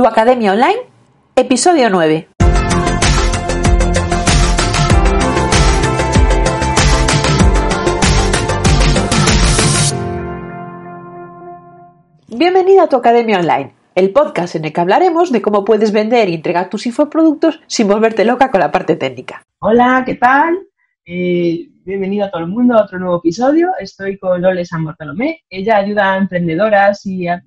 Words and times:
Tu 0.00 0.06
Academia 0.06 0.52
Online, 0.52 0.78
episodio 1.36 1.90
9. 1.90 2.28
Bienvenida 12.28 12.84
a 12.84 12.88
Tu 12.88 12.96
Academia 12.96 13.40
Online, 13.40 13.74
el 13.94 14.10
podcast 14.10 14.54
en 14.54 14.64
el 14.64 14.72
que 14.72 14.80
hablaremos 14.80 15.30
de 15.32 15.42
cómo 15.42 15.66
puedes 15.66 15.92
vender 15.92 16.30
y 16.30 16.34
entregar 16.34 16.70
tus 16.70 16.86
infoproductos 16.86 17.60
sin 17.66 17.86
volverte 17.86 18.24
loca 18.24 18.50
con 18.50 18.60
la 18.60 18.72
parte 18.72 18.96
técnica. 18.96 19.44
Hola, 19.58 20.04
¿qué 20.06 20.14
tal? 20.14 20.60
Eh, 21.04 21.69
bienvenido 21.90 22.24
a 22.24 22.30
todo 22.30 22.42
el 22.42 22.46
mundo 22.46 22.76
a 22.76 22.84
otro 22.84 23.00
nuevo 23.00 23.18
episodio. 23.18 23.72
Estoy 23.80 24.16
con 24.16 24.40
Lole 24.40 24.64
San 24.64 24.84
Bartolomé. 24.84 25.42
Ella 25.50 25.78
ayuda 25.78 26.12
a 26.12 26.18
emprendedoras 26.18 27.04
y 27.04 27.26
a, 27.26 27.42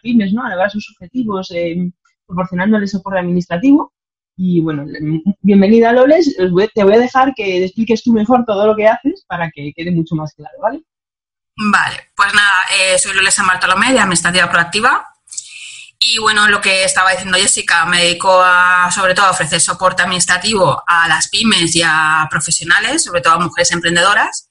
pymes 0.00 0.32
¿no? 0.32 0.44
a 0.44 0.50
lograr 0.50 0.70
sus 0.70 0.88
objetivos 0.92 1.50
eh, 1.50 1.90
proporcionándoles 2.24 2.92
soporte 2.92 3.18
administrativo. 3.18 3.92
Y 4.36 4.60
bueno, 4.60 4.86
bienvenida 5.40 5.92
Loles. 5.92 6.36
Te 6.72 6.84
voy 6.84 6.94
a 6.94 7.00
dejar 7.00 7.34
que 7.34 7.64
expliques 7.64 8.04
tú 8.04 8.12
mejor 8.12 8.44
todo 8.46 8.64
lo 8.64 8.76
que 8.76 8.86
haces 8.86 9.24
para 9.26 9.50
que 9.50 9.72
quede 9.74 9.90
mucho 9.90 10.14
más 10.14 10.32
claro, 10.34 10.54
¿vale? 10.62 10.82
Vale, 11.72 11.96
pues 12.14 12.32
nada, 12.32 12.62
eh, 12.78 12.96
soy 12.96 13.12
Loles 13.12 13.34
San 13.34 13.48
Bartolomé 13.48 13.92
de 13.92 13.98
Administrativa 13.98 14.48
Proactiva 14.48 15.04
y 16.02 16.18
bueno, 16.18 16.48
lo 16.48 16.62
que 16.62 16.84
estaba 16.84 17.10
diciendo 17.10 17.36
Jessica, 17.36 17.84
me 17.84 18.02
dedico 18.02 18.40
a, 18.42 18.90
sobre 18.90 19.14
todo 19.14 19.26
a 19.26 19.30
ofrecer 19.32 19.60
soporte 19.60 20.02
administrativo 20.02 20.82
a 20.86 21.06
las 21.06 21.28
pymes 21.28 21.76
y 21.76 21.82
a 21.84 22.26
profesionales, 22.30 23.04
sobre 23.04 23.20
todo 23.20 23.34
a 23.34 23.38
mujeres 23.38 23.70
emprendedoras. 23.70 24.48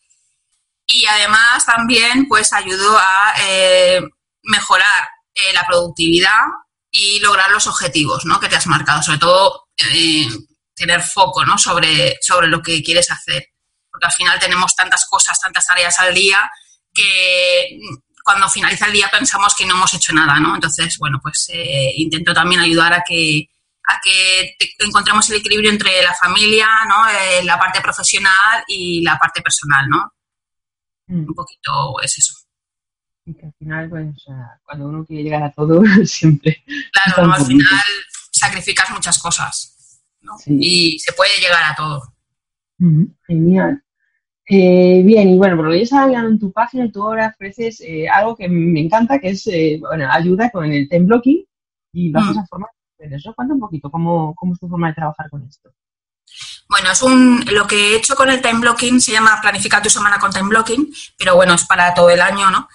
Y 0.85 1.07
además 1.07 1.65
también 1.65 2.27
pues 2.27 2.53
ayudo 2.53 2.95
a 2.99 3.33
eh, 3.41 3.99
mejorar 4.43 5.09
eh, 5.33 5.51
la 5.53 5.65
productividad 5.65 6.39
y 6.91 7.19
lograr 7.19 7.49
los 7.49 7.65
objetivos 7.65 8.25
¿no? 8.25 8.39
que 8.39 8.47
te 8.47 8.55
has 8.55 8.67
marcado, 8.67 9.01
sobre 9.01 9.17
todo 9.17 9.69
eh, 9.91 10.27
tener 10.75 11.01
foco 11.01 11.45
¿no? 11.45 11.57
sobre, 11.57 12.17
sobre 12.21 12.47
lo 12.47 12.61
que 12.61 12.83
quieres 12.83 13.09
hacer. 13.09 13.47
Porque 13.89 14.05
al 14.05 14.11
final 14.11 14.39
tenemos 14.39 14.75
tantas 14.75 15.07
cosas, 15.07 15.39
tantas 15.39 15.65
tareas 15.65 15.97
al 15.97 16.13
día 16.13 16.47
que 16.93 17.79
cuando 18.23 18.49
finaliza 18.49 18.87
el 18.87 18.93
día 18.93 19.09
pensamos 19.11 19.55
que 19.55 19.65
no 19.65 19.75
hemos 19.75 19.93
hecho 19.93 20.13
nada, 20.13 20.39
¿no? 20.39 20.55
Entonces, 20.55 20.97
bueno, 20.97 21.19
pues 21.21 21.49
eh, 21.53 21.93
intento 21.95 22.33
también 22.33 22.61
ayudar 22.61 22.93
a 22.93 23.03
que, 23.07 23.49
a 23.87 23.99
que 24.03 24.55
encontremos 24.79 25.29
el 25.29 25.37
equilibrio 25.37 25.71
entre 25.71 26.03
la 26.03 26.13
familia, 26.13 26.67
¿no? 26.87 27.07
Eh, 27.09 27.43
la 27.43 27.57
parte 27.57 27.81
profesional 27.81 28.63
y 28.67 29.01
la 29.03 29.17
parte 29.17 29.41
personal, 29.41 29.87
¿no? 29.89 30.13
Mm. 31.07 31.27
Un 31.27 31.35
poquito 31.35 31.99
es 32.01 32.17
eso. 32.17 32.33
Y 33.25 33.33
que 33.33 33.45
al 33.45 33.53
final, 33.57 33.89
pues, 33.89 34.07
cuando 34.63 34.87
uno 34.87 35.05
quiere 35.05 35.23
llegar 35.23 35.43
a 35.43 35.51
todo, 35.51 35.81
siempre. 36.05 36.63
Claro, 36.91 37.31
al 37.31 37.45
final 37.45 37.83
sacrificas 38.31 38.89
muchas 38.91 39.19
cosas, 39.19 40.01
¿no? 40.21 40.33
Y 40.45 40.99
se 40.99 41.13
puede 41.13 41.39
llegar 41.39 41.63
a 41.63 41.75
todo. 41.75 42.13
Mm, 42.77 43.05
genial. 43.27 43.83
Eh, 44.51 45.03
bien, 45.05 45.29
y 45.29 45.37
bueno, 45.37 45.55
por 45.55 45.65
lo 45.65 45.71
que 45.71 45.77
yo 45.77 45.83
estaba 45.83 46.07
mirando 46.07 46.31
en 46.31 46.39
tu 46.39 46.51
página, 46.51 46.91
tú 46.91 47.03
ahora 47.03 47.27
ofreces 47.27 47.81
eh, 47.81 48.09
algo 48.09 48.35
que 48.35 48.49
me 48.49 48.79
encanta, 48.79 49.19
que 49.19 49.29
es, 49.29 49.45
eh, 49.45 49.77
bueno, 49.79 50.09
ayuda 50.11 50.49
con 50.49 50.65
el 50.73 50.89
time 50.89 51.05
blocking 51.05 51.45
y 51.93 52.11
vas 52.11 52.35
mm. 52.35 52.39
a 52.39 52.47
formar 52.47 52.69
eso. 52.97 53.31
Cuenta 53.35 53.53
un 53.53 53.59
poquito 53.59 53.91
cómo, 53.91 54.33
cómo 54.33 54.53
es 54.53 54.59
tu 54.59 54.67
forma 54.67 54.87
de 54.87 54.95
trabajar 54.95 55.29
con 55.29 55.43
esto. 55.43 55.69
Bueno, 56.67 56.91
es 56.91 57.03
un, 57.03 57.45
lo 57.51 57.67
que 57.67 57.75
he 57.75 57.97
hecho 57.97 58.15
con 58.15 58.27
el 58.27 58.41
time 58.41 58.59
blocking 58.59 58.99
se 58.99 59.11
llama 59.11 59.37
planificar 59.39 59.83
tu 59.83 59.89
semana 59.89 60.17
con 60.17 60.31
time 60.31 60.49
blocking, 60.49 60.91
pero 61.15 61.35
bueno, 61.35 61.53
es 61.53 61.65
para 61.65 61.93
todo 61.93 62.09
el 62.09 62.19
año, 62.21 62.49
¿no? 62.49 62.67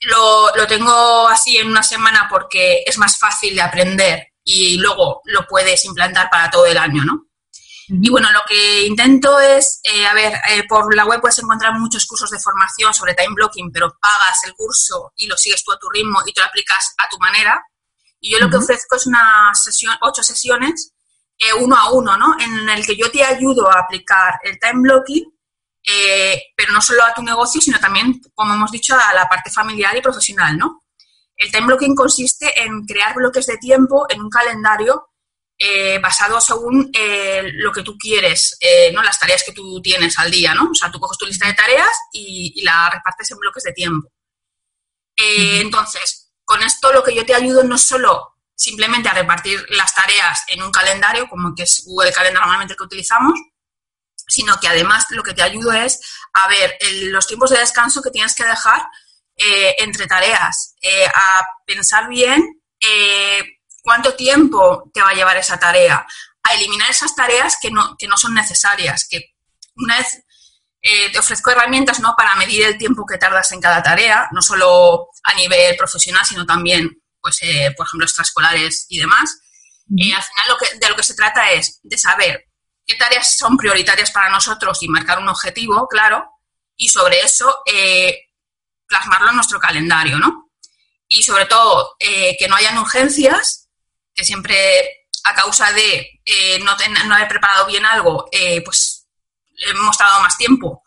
lo, 0.00 0.56
lo 0.56 0.66
tengo 0.66 1.28
así 1.28 1.56
en 1.58 1.68
una 1.68 1.82
semana 1.82 2.26
porque 2.28 2.82
es 2.84 2.98
más 2.98 3.18
fácil 3.18 3.54
de 3.54 3.62
aprender 3.62 4.28
y 4.44 4.78
luego 4.78 5.22
lo 5.26 5.46
puedes 5.46 5.84
implantar 5.84 6.28
para 6.28 6.50
todo 6.50 6.66
el 6.66 6.78
año, 6.78 7.04
¿no? 7.04 7.27
Y 7.90 8.10
bueno, 8.10 8.30
lo 8.32 8.40
que 8.46 8.86
intento 8.86 9.40
es, 9.40 9.80
eh, 9.82 10.06
a 10.06 10.12
ver, 10.12 10.34
eh, 10.50 10.64
por 10.68 10.94
la 10.94 11.06
web 11.06 11.22
puedes 11.22 11.38
encontrar 11.38 11.72
muchos 11.78 12.04
cursos 12.04 12.30
de 12.30 12.38
formación 12.38 12.92
sobre 12.92 13.14
time 13.14 13.34
blocking, 13.34 13.72
pero 13.72 13.96
pagas 13.98 14.44
el 14.44 14.54
curso 14.54 15.12
y 15.16 15.26
lo 15.26 15.38
sigues 15.38 15.64
tú 15.64 15.72
a 15.72 15.78
tu 15.78 15.88
ritmo 15.88 16.20
y 16.26 16.32
te 16.34 16.42
lo 16.42 16.46
aplicas 16.46 16.94
a 16.98 17.08
tu 17.08 17.18
manera. 17.18 17.64
Y 18.20 18.32
yo 18.32 18.38
lo 18.40 18.50
que 18.50 18.58
ofrezco 18.58 18.96
es 18.96 19.06
una 19.06 19.52
sesión, 19.54 19.94
ocho 20.02 20.22
sesiones, 20.22 20.92
eh, 21.38 21.54
uno 21.58 21.76
a 21.76 21.90
uno, 21.92 22.18
¿no? 22.18 22.36
En 22.38 22.68
el 22.68 22.84
que 22.84 22.96
yo 22.96 23.10
te 23.10 23.24
ayudo 23.24 23.70
a 23.70 23.80
aplicar 23.80 24.38
el 24.42 24.58
time 24.58 24.82
blocking, 24.82 25.24
pero 26.54 26.72
no 26.72 26.82
solo 26.82 27.02
a 27.04 27.14
tu 27.14 27.22
negocio, 27.22 27.62
sino 27.62 27.78
también, 27.78 28.20
como 28.34 28.52
hemos 28.52 28.70
dicho, 28.70 28.94
a 28.94 29.14
la 29.14 29.26
parte 29.26 29.50
familiar 29.50 29.96
y 29.96 30.02
profesional, 30.02 30.58
¿no? 30.58 30.84
El 31.36 31.50
time 31.50 31.68
blocking 31.68 31.94
consiste 31.94 32.52
en 32.62 32.84
crear 32.84 33.14
bloques 33.14 33.46
de 33.46 33.56
tiempo 33.56 34.04
en 34.10 34.20
un 34.20 34.28
calendario 34.28 35.08
eh, 35.60 35.98
basado 35.98 36.40
según 36.40 36.88
eh, 36.94 37.42
lo 37.54 37.72
que 37.72 37.82
tú 37.82 37.98
quieres, 37.98 38.56
eh, 38.60 38.92
¿no? 38.92 39.02
Las 39.02 39.18
tareas 39.18 39.42
que 39.42 39.50
tú 39.50 39.82
tienes 39.82 40.16
al 40.16 40.30
día, 40.30 40.54
¿no? 40.54 40.70
O 40.70 40.74
sea, 40.74 40.88
tú 40.88 41.00
coges 41.00 41.18
tu 41.18 41.26
lista 41.26 41.48
de 41.48 41.54
tareas 41.54 41.90
y, 42.12 42.62
la 42.62 42.88
repartes 42.88 43.28
en 43.32 43.38
bloques 43.38 43.64
de 43.64 43.72
tiempo. 43.72 44.08
Entonces, 45.16 46.30
con 46.44 46.62
esto 46.62 46.92
lo 46.92 47.02
que 47.02 47.12
yo 47.12 47.26
te 47.26 47.34
ayudo 47.34 47.64
no 47.64 47.74
es 47.74 47.82
solo 47.82 48.36
simplemente 48.54 49.08
a 49.08 49.14
repartir 49.14 49.66
las 49.70 49.92
tareas 49.92 50.44
en 50.46 50.62
un 50.62 50.70
calendario, 50.70 51.28
como 51.28 51.52
que 51.56 51.64
es 51.64 51.82
Google 51.84 52.12
Calendar 52.12 52.40
normalmente 52.42 52.76
que 52.76 52.84
utilizamos, 52.84 53.34
sino 54.28 54.60
que 54.60 54.68
además 54.68 55.06
lo 55.10 55.24
que 55.24 55.34
te 55.34 55.42
ayudo 55.42 55.72
es 55.72 56.00
a 56.34 56.46
ver 56.46 56.78
los 57.06 57.26
tiempos 57.26 57.50
de 57.50 57.58
descanso 57.58 58.00
que 58.00 58.10
tienes 58.10 58.36
que 58.36 58.44
dejar 58.44 58.86
entre 59.36 60.06
tareas, 60.06 60.76
a 61.14 61.44
pensar 61.66 62.08
bien 62.08 62.60
cuánto 63.88 64.14
tiempo 64.14 64.90
te 64.92 65.00
va 65.00 65.08
a 65.08 65.14
llevar 65.14 65.38
esa 65.38 65.58
tarea, 65.58 66.06
a 66.42 66.54
eliminar 66.54 66.90
esas 66.90 67.14
tareas 67.14 67.56
que 67.58 67.70
no, 67.70 67.96
que 67.98 68.06
no 68.06 68.18
son 68.18 68.34
necesarias, 68.34 69.08
que 69.08 69.34
una 69.76 69.96
vez 69.96 70.24
eh, 70.82 71.10
te 71.10 71.18
ofrezco 71.18 71.52
herramientas 71.52 71.98
¿no? 71.98 72.12
para 72.14 72.34
medir 72.34 72.64
el 72.64 72.76
tiempo 72.76 73.06
que 73.06 73.16
tardas 73.16 73.50
en 73.52 73.62
cada 73.62 73.82
tarea, 73.82 74.28
no 74.32 74.42
solo 74.42 75.08
a 75.24 75.34
nivel 75.36 75.74
profesional, 75.76 76.22
sino 76.26 76.44
también, 76.44 77.00
pues, 77.18 77.38
eh, 77.40 77.72
por 77.74 77.86
ejemplo, 77.86 78.04
extraescolares 78.04 78.84
y 78.90 78.98
demás. 78.98 79.40
Eh, 79.96 80.12
al 80.12 80.22
final 80.22 80.48
lo 80.48 80.58
que, 80.58 80.78
de 80.78 80.88
lo 80.90 80.94
que 80.94 81.02
se 81.02 81.14
trata 81.14 81.50
es 81.52 81.80
de 81.82 81.96
saber 81.96 82.44
qué 82.84 82.94
tareas 82.96 83.38
son 83.38 83.56
prioritarias 83.56 84.10
para 84.10 84.28
nosotros 84.28 84.82
y 84.82 84.88
marcar 84.88 85.18
un 85.18 85.30
objetivo, 85.30 85.88
claro, 85.88 86.30
y 86.76 86.90
sobre 86.90 87.20
eso 87.20 87.62
plasmarlo 88.86 89.30
en 89.30 89.36
nuestro 89.36 89.58
calendario, 89.58 90.18
¿no? 90.18 90.50
Y 91.08 91.22
sobre 91.22 91.46
todo, 91.46 91.96
que 91.98 92.48
no 92.48 92.54
hayan 92.54 92.76
urgencias 92.76 93.67
que 94.18 94.24
siempre 94.24 95.06
a 95.24 95.34
causa 95.34 95.72
de 95.72 96.20
eh, 96.24 96.58
no, 96.60 96.76
no, 97.06 97.14
haber 97.14 97.28
preparado 97.28 97.66
bien 97.66 97.86
algo, 97.86 98.28
eh, 98.32 98.62
pues 98.62 99.06
hemos 99.58 99.96
tardado 99.96 100.20
más 100.22 100.36
tiempo 100.36 100.82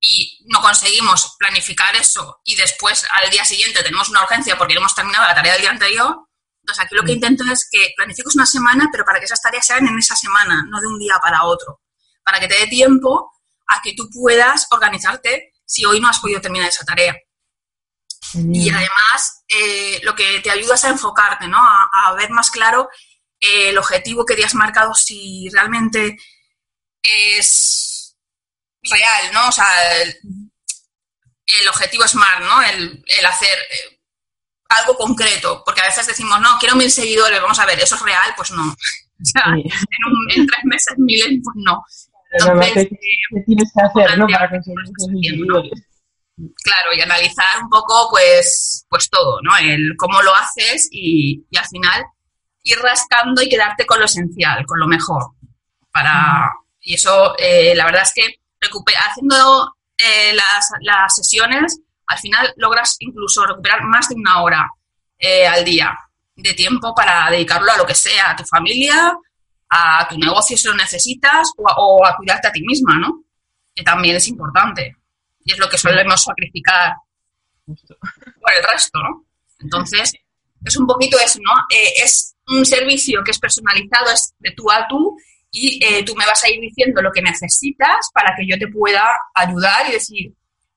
y 0.00 0.44
no 0.46 0.60
conseguimos 0.62 1.36
planificar 1.38 1.94
eso 1.96 2.40
y 2.44 2.56
después 2.56 3.06
al 3.12 3.30
día 3.30 3.44
siguiente 3.44 3.82
tenemos 3.82 4.08
una 4.08 4.22
urgencia 4.22 4.56
porque 4.56 4.74
no 4.74 4.80
hemos 4.80 4.94
terminado 4.94 5.26
la 5.26 5.34
tarea 5.34 5.52
del 5.52 5.62
día 5.62 5.70
anterior. 5.70 6.16
Entonces 6.62 6.84
aquí 6.84 6.94
lo 6.94 7.02
que 7.02 7.12
mm. 7.12 7.16
intento 7.16 7.44
es 7.52 7.68
que 7.70 7.92
planifiques 7.96 8.34
una 8.34 8.46
semana, 8.46 8.88
pero 8.90 9.04
para 9.04 9.18
que 9.18 9.26
esas 9.26 9.42
tareas 9.42 9.66
sean 9.66 9.86
en 9.86 9.98
esa 9.98 10.16
semana, 10.16 10.64
no 10.68 10.80
de 10.80 10.86
un 10.86 10.98
día 10.98 11.16
para 11.20 11.44
otro, 11.44 11.82
para 12.24 12.40
que 12.40 12.48
te 12.48 12.54
dé 12.54 12.66
tiempo 12.66 13.30
a 13.66 13.82
que 13.82 13.94
tú 13.94 14.08
puedas 14.10 14.66
organizarte 14.70 15.52
si 15.66 15.84
hoy 15.84 16.00
no 16.00 16.08
has 16.08 16.18
podido 16.18 16.40
terminar 16.40 16.68
esa 16.68 16.84
tarea. 16.84 17.14
Y 18.34 18.70
además, 18.70 19.44
eh, 19.48 20.00
lo 20.02 20.14
que 20.14 20.40
te 20.40 20.50
ayuda 20.50 20.74
es 20.74 20.84
a 20.84 20.90
enfocarte, 20.90 21.46
¿no? 21.48 21.58
A, 21.58 22.12
ver 22.14 22.30
más 22.30 22.50
claro 22.50 22.88
eh, 23.40 23.70
el 23.70 23.78
objetivo 23.78 24.24
que 24.24 24.34
te 24.34 24.44
has 24.44 24.54
marcado, 24.54 24.94
si 24.94 25.48
realmente 25.50 26.16
es 27.02 28.16
real, 28.82 29.32
¿no? 29.32 29.48
O 29.48 29.52
sea, 29.52 29.66
el, 30.02 31.68
objetivo 31.68 32.04
es 32.04 32.14
más, 32.14 32.40
¿no? 32.40 32.62
El, 32.62 33.26
hacer 33.26 33.58
eh, 33.58 34.00
algo 34.68 34.96
concreto, 34.96 35.62
porque 35.64 35.82
a 35.82 35.86
veces 35.86 36.06
decimos, 36.06 36.40
no, 36.40 36.58
quiero 36.58 36.76
mil 36.76 36.90
seguidores, 36.90 37.40
vamos 37.40 37.58
a 37.58 37.66
ver, 37.66 37.78
¿eso 37.80 37.94
es 37.94 38.02
real? 38.02 38.32
Pues 38.36 38.50
no. 38.50 38.74
O 39.16 39.26
sea, 39.26 39.44
en, 39.54 40.46
tres 40.46 40.64
meses 40.64 40.94
mil, 40.98 41.40
pues 41.40 41.56
no. 41.64 41.82
Entonces, 42.32 42.88
¿qué, 42.90 43.40
tienes 43.46 43.72
que 43.72 43.80
hacer, 43.80 44.18
¿no? 44.18 44.26
Para 44.26 44.50
conseguir 44.50 44.80
esos 44.82 45.06
seguidores. 45.06 45.93
Claro, 46.36 46.92
y 46.96 47.00
analizar 47.00 47.62
un 47.62 47.68
poco, 47.68 48.08
pues, 48.10 48.84
pues 48.88 49.08
todo, 49.08 49.38
¿no? 49.42 49.56
El 49.56 49.94
cómo 49.96 50.20
lo 50.20 50.34
haces 50.34 50.88
y, 50.90 51.44
al 51.56 51.66
final 51.66 52.04
ir 52.64 52.78
rascando 52.78 53.40
y 53.42 53.48
quedarte 53.48 53.86
con 53.86 54.00
lo 54.00 54.06
esencial, 54.06 54.66
con 54.66 54.80
lo 54.80 54.86
mejor. 54.88 55.22
Para, 55.92 56.50
y 56.80 56.94
eso, 56.94 57.36
eh, 57.38 57.74
la 57.76 57.84
verdad 57.84 58.02
es 58.02 58.12
que 58.14 58.40
haciendo 58.96 59.76
eh, 59.96 60.34
las, 60.34 60.70
las, 60.80 61.14
sesiones, 61.14 61.80
al 62.06 62.18
final 62.18 62.52
logras 62.56 62.96
incluso 63.00 63.46
recuperar 63.46 63.82
más 63.84 64.08
de 64.08 64.16
una 64.16 64.42
hora 64.42 64.66
eh, 65.18 65.46
al 65.46 65.64
día 65.64 65.96
de 66.34 66.54
tiempo 66.54 66.94
para 66.94 67.30
dedicarlo 67.30 67.70
a 67.70 67.76
lo 67.76 67.86
que 67.86 67.94
sea, 67.94 68.30
a 68.30 68.36
tu 68.36 68.44
familia, 68.44 69.16
a 69.68 70.08
tu 70.08 70.18
negocio 70.18 70.56
si 70.56 70.66
lo 70.66 70.74
necesitas 70.74 71.52
o 71.58 71.64
o 71.76 72.04
a 72.04 72.16
cuidarte 72.16 72.48
a 72.48 72.52
ti 72.52 72.62
misma, 72.62 72.98
¿no? 72.98 73.24
Que 73.74 73.84
también 73.84 74.16
es 74.16 74.26
importante 74.28 74.96
y 75.44 75.52
es 75.52 75.58
lo 75.58 75.68
que 75.68 75.78
solemos 75.78 76.22
sacrificar 76.22 76.94
por 77.66 78.52
el 78.56 78.64
resto, 78.72 78.98
¿no? 78.98 79.24
Entonces, 79.60 80.12
Es 80.66 80.78
un 80.78 80.86
poquito 80.86 81.18
eso, 81.22 81.38
¿no? 81.42 81.52
Eh, 81.70 82.02
es 82.02 82.36
un 82.48 82.64
servicio 82.64 83.22
que 83.22 83.32
es 83.32 83.38
personalizado, 83.38 84.10
es 84.10 84.34
de 84.38 84.50
tú 84.52 84.70
a 84.70 84.86
tú 84.88 85.14
y 85.50 85.78
eh, 85.84 86.02
tú 86.04 86.14
me 86.16 86.24
vas 86.24 86.42
a 86.42 86.48
ir 86.48 86.58
diciendo 86.58 87.02
lo 87.02 87.12
que 87.12 87.20
necesitas 87.20 88.10
para 88.14 88.34
que 88.34 88.46
yo 88.48 88.58
te 88.58 88.68
pueda 88.68 89.04
ayudar 89.34 89.86
y 89.88 89.92
decir, 89.92 90.32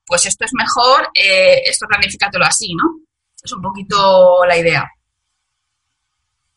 pues 0.06 0.26
esto 0.26 0.44
es 0.44 0.52
mejor, 0.52 1.08
eh, 1.14 1.62
esto 1.64 1.86
planifícatelo 1.88 2.44
así, 2.44 2.74
¿no? 2.74 2.84
Es 3.42 3.50
un 3.50 3.62
poquito 3.62 4.44
la 4.46 4.58
idea. 4.58 4.90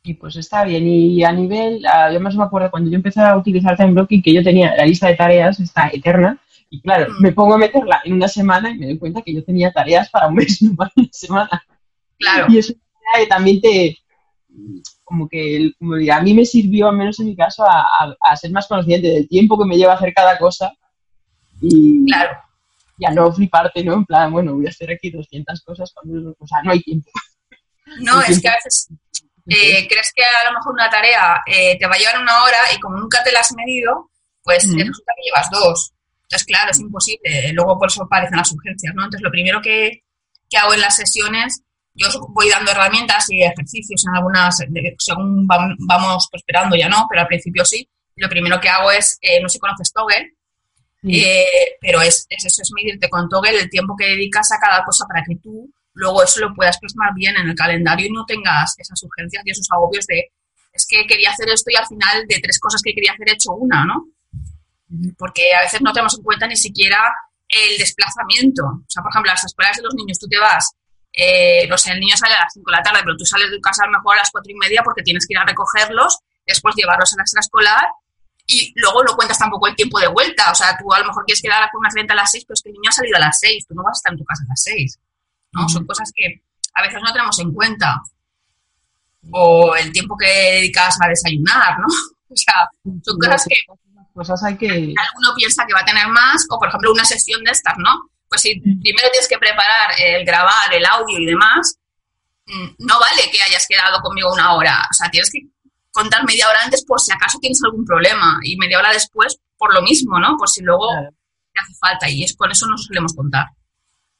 Y 0.03 0.15
pues 0.15 0.35
está 0.35 0.65
bien. 0.65 0.85
Y 0.85 1.23
a 1.23 1.31
nivel, 1.31 1.85
yo 2.11 2.19
más 2.19 2.35
me 2.35 2.43
acuerdo 2.43 2.69
cuando 2.69 2.89
yo 2.89 2.97
empecé 2.97 3.21
a 3.21 3.37
utilizar 3.37 3.77
Time 3.77 3.93
Blocking 3.93 4.21
que 4.21 4.33
yo 4.33 4.43
tenía 4.43 4.75
la 4.75 4.85
lista 4.85 5.07
de 5.07 5.15
tareas, 5.15 5.59
está 5.59 5.89
eterna, 5.93 6.37
y 6.73 6.81
claro, 6.81 7.11
mm. 7.11 7.21
me 7.21 7.33
pongo 7.33 7.55
a 7.55 7.57
meterla 7.57 8.01
en 8.05 8.13
una 8.13 8.29
semana 8.29 8.71
y 8.71 8.77
me 8.77 8.87
doy 8.87 8.97
cuenta 8.97 9.21
que 9.21 9.33
yo 9.33 9.43
tenía 9.43 9.73
tareas 9.73 10.09
para 10.09 10.27
un 10.27 10.35
mes, 10.35 10.59
no 10.61 10.73
para 10.73 10.91
una 10.95 11.09
semana. 11.11 11.63
Claro. 12.17 12.47
Y 12.49 12.57
eso 12.59 12.73
también 13.27 13.59
te, 13.59 13.97
como 15.03 15.27
que 15.27 15.73
como 15.77 15.95
a 15.95 16.21
mí 16.21 16.33
me 16.33 16.45
sirvió, 16.45 16.87
al 16.87 16.95
menos 16.95 17.19
en 17.19 17.27
mi 17.27 17.35
caso, 17.35 17.65
a, 17.67 18.35
ser 18.37 18.51
más 18.51 18.67
consciente 18.67 19.07
del 19.07 19.27
tiempo 19.27 19.59
que 19.59 19.65
me 19.65 19.75
lleva 19.75 19.93
a 19.93 19.95
hacer 19.97 20.13
cada 20.13 20.37
cosa 20.37 20.71
y, 21.59 22.05
claro. 22.05 22.37
y 22.97 23.05
a 23.05 23.11
no 23.11 23.33
fliparte, 23.33 23.83
¿no? 23.83 23.95
En 23.95 24.05
plan, 24.05 24.31
bueno, 24.31 24.55
voy 24.55 24.65
a 24.65 24.69
hacer 24.69 24.91
aquí 24.91 25.11
200 25.11 25.61
cosas 25.63 25.91
cuando, 25.93 26.33
o 26.39 26.47
sea, 26.47 26.63
no 26.63 26.71
hay 26.71 26.81
tiempo. 26.81 27.09
No, 27.99 28.21
es 28.21 28.39
que 28.39 28.47
a 28.47 28.53
veces 28.53 28.87
eh, 29.47 29.85
crees 29.89 30.13
que 30.15 30.23
a 30.23 30.49
lo 30.49 30.57
mejor 30.57 30.71
una 30.71 30.89
tarea 30.89 31.41
eh, 31.45 31.77
te 31.77 31.85
va 31.87 31.95
a 31.95 31.97
llevar 31.97 32.21
una 32.21 32.43
hora 32.43 32.57
y 32.73 32.79
como 32.79 32.95
nunca 32.97 33.21
te 33.21 33.33
la 33.33 33.41
has 33.41 33.51
medido, 33.53 34.09
pues 34.43 34.63
resulta 34.63 35.13
que 35.17 35.23
llevas 35.25 35.49
dos. 35.51 35.93
Entonces, 36.31 36.45
claro, 36.45 36.71
es 36.71 36.79
imposible. 36.79 37.51
Luego 37.53 37.77
por 37.77 37.89
eso 37.89 38.03
aparecen 38.03 38.37
las 38.37 38.51
urgencias, 38.51 38.95
¿no? 38.95 39.03
Entonces, 39.03 39.21
lo 39.21 39.31
primero 39.31 39.61
que, 39.61 40.03
que 40.49 40.57
hago 40.57 40.73
en 40.73 40.81
las 40.81 40.95
sesiones 40.95 41.63
yo 41.93 42.07
os 42.07 42.17
voy 42.29 42.49
dando 42.49 42.71
herramientas 42.71 43.29
y 43.29 43.43
ejercicios 43.43 44.05
en 44.07 44.15
algunas, 44.15 44.57
según 44.97 45.45
vamos 45.45 46.27
prosperando 46.31 46.75
ya 46.75 46.87
no, 46.87 47.05
pero 47.09 47.21
al 47.21 47.27
principio 47.27 47.65
sí. 47.65 47.87
Lo 48.15 48.29
primero 48.29 48.59
que 48.59 48.69
hago 48.69 48.91
es, 48.91 49.17
eh, 49.21 49.41
no 49.41 49.49
sé 49.49 49.53
si 49.53 49.59
conoces 49.59 49.91
Toggle, 49.93 50.35
eh, 51.03 51.75
pero 51.79 52.01
es, 52.01 52.27
eso, 52.29 52.47
es 52.47 52.71
medirte 52.75 53.09
con 53.09 53.27
Toggle 53.27 53.59
el 53.59 53.69
tiempo 53.69 53.95
que 53.97 54.05
dedicas 54.05 54.51
a 54.51 54.59
cada 54.59 54.83
cosa 54.83 55.05
para 55.07 55.23
que 55.23 55.35
tú 55.37 55.69
luego 55.93 56.23
eso 56.23 56.39
lo 56.39 56.53
puedas 56.53 56.77
plasmar 56.77 57.13
bien 57.15 57.35
en 57.35 57.49
el 57.49 57.55
calendario 57.55 58.07
y 58.07 58.11
no 58.11 58.25
tengas 58.25 58.75
esas 58.77 59.01
urgencias 59.03 59.43
y 59.45 59.51
esos 59.51 59.67
agobios 59.71 60.05
de, 60.07 60.31
es 60.71 60.87
que 60.87 61.05
quería 61.05 61.31
hacer 61.31 61.49
esto 61.49 61.69
y 61.71 61.75
al 61.75 61.87
final 61.87 62.25
de 62.27 62.39
tres 62.41 62.59
cosas 62.59 62.81
que 62.81 62.93
quería 62.93 63.11
hacer 63.11 63.29
he 63.29 63.33
hecho 63.33 63.51
una, 63.53 63.85
¿no? 63.85 64.05
Porque 65.17 65.53
a 65.53 65.61
veces 65.61 65.81
no 65.81 65.93
tenemos 65.93 66.17
en 66.17 66.23
cuenta 66.23 66.47
ni 66.47 66.57
siquiera 66.57 67.13
el 67.47 67.77
desplazamiento. 67.77 68.63
O 68.63 68.85
sea, 68.87 69.01
por 69.01 69.11
ejemplo, 69.11 69.31
las 69.31 69.43
escuelas 69.43 69.77
de 69.77 69.83
los 69.83 69.93
niños, 69.95 70.19
tú 70.19 70.27
te 70.27 70.37
vas 70.37 70.75
eh, 71.13 71.67
no 71.67 71.77
sé, 71.77 71.91
el 71.91 71.99
niño 71.99 72.15
sale 72.15 72.35
a 72.35 72.41
las 72.41 72.53
5 72.53 72.71
de 72.71 72.77
la 72.77 72.83
tarde, 72.83 72.99
pero 73.03 73.17
tú 73.17 73.25
sales 73.25 73.51
de 73.51 73.59
casa 73.59 73.83
a 73.83 73.87
lo 73.87 73.93
mejor 73.93 74.15
a 74.15 74.19
las 74.19 74.31
4 74.31 74.51
y 74.51 74.55
media 74.55 74.81
porque 74.83 75.03
tienes 75.03 75.27
que 75.27 75.33
ir 75.33 75.37
a 75.37 75.45
recogerlos, 75.45 76.19
después 76.45 76.75
llevarlos 76.75 77.13
a 77.13 77.17
la 77.17 77.23
extraescolar 77.23 77.85
y 78.47 78.71
luego 78.75 79.03
no 79.03 79.15
cuentas 79.15 79.37
tampoco 79.37 79.67
el 79.67 79.75
tiempo 79.75 79.99
de 79.99 80.07
vuelta. 80.07 80.51
O 80.51 80.55
sea, 80.55 80.77
tú 80.77 80.91
a 80.93 80.99
lo 80.99 81.05
mejor 81.05 81.25
quieres 81.25 81.41
quedar 81.41 81.69
con 81.71 81.79
una 81.79 81.89
cliente 81.89 82.13
a 82.13 82.15
las 82.15 82.31
6, 82.31 82.45
pero 82.47 82.53
es 82.53 82.61
que 82.61 82.69
el 82.69 82.73
niño 82.73 82.89
ha 82.89 82.93
salido 82.93 83.17
a 83.17 83.19
las 83.19 83.39
6, 83.39 83.67
tú 83.67 83.75
no 83.75 83.83
vas 83.83 83.97
a 83.97 83.99
estar 83.99 84.13
en 84.13 84.19
tu 84.19 84.25
casa 84.25 84.43
a 84.43 84.49
las 84.49 84.63
6. 84.63 84.99
¿no? 85.53 85.69
Son 85.69 85.85
cosas 85.85 86.11
que 86.15 86.41
a 86.73 86.81
veces 86.81 87.01
no 87.03 87.11
tenemos 87.11 87.37
en 87.39 87.53
cuenta. 87.53 88.01
O 89.31 89.75
el 89.75 89.91
tiempo 89.91 90.17
que 90.17 90.27
dedicas 90.27 90.97
a 91.01 91.07
desayunar, 91.07 91.79
¿no? 91.79 91.87
O 92.33 92.37
sea, 92.37 92.65
son 93.03 93.19
cosas 93.19 93.45
que 93.45 93.55
cosas 94.21 94.43
hay 94.43 94.57
que... 94.57 94.67
Alguno 94.67 95.33
piensa 95.35 95.65
que 95.65 95.73
va 95.73 95.81
a 95.81 95.85
tener 95.85 96.07
más, 96.07 96.45
o 96.49 96.59
por 96.59 96.67
ejemplo 96.67 96.91
una 96.91 97.05
sesión 97.05 97.43
de 97.43 97.51
estas, 97.51 97.73
¿no? 97.77 98.09
Pues 98.29 98.41
si 98.41 98.59
mm. 98.59 98.81
primero 98.81 99.09
tienes 99.11 99.27
que 99.27 99.37
preparar 99.37 99.91
el 99.99 100.25
grabar, 100.25 100.73
el 100.73 100.85
audio 100.85 101.19
y 101.19 101.25
demás, 101.25 101.77
mm, 102.45 102.67
no 102.79 102.99
vale 102.99 103.29
que 103.31 103.41
hayas 103.41 103.65
quedado 103.67 103.99
conmigo 104.01 104.31
una 104.31 104.53
hora. 104.53 104.87
O 104.89 104.93
sea, 104.93 105.09
tienes 105.09 105.31
que 105.31 105.39
contar 105.91 106.23
media 106.25 106.47
hora 106.47 106.63
antes 106.63 106.85
por 106.85 106.99
si 106.99 107.11
acaso 107.11 107.39
tienes 107.39 107.59
algún 107.63 107.85
problema 107.85 108.39
y 108.43 108.57
media 108.57 108.79
hora 108.79 108.93
después 108.93 109.37
por 109.57 109.73
lo 109.73 109.81
mismo, 109.81 110.19
¿no? 110.19 110.37
Por 110.37 110.49
si 110.49 110.61
luego 110.61 110.87
te 111.53 111.59
hace 111.59 111.73
falta. 111.79 112.09
Y 112.09 112.23
es 112.23 112.35
con 112.35 112.51
eso 112.51 112.67
nos 112.67 112.85
solemos 112.85 113.13
contar. 113.13 113.47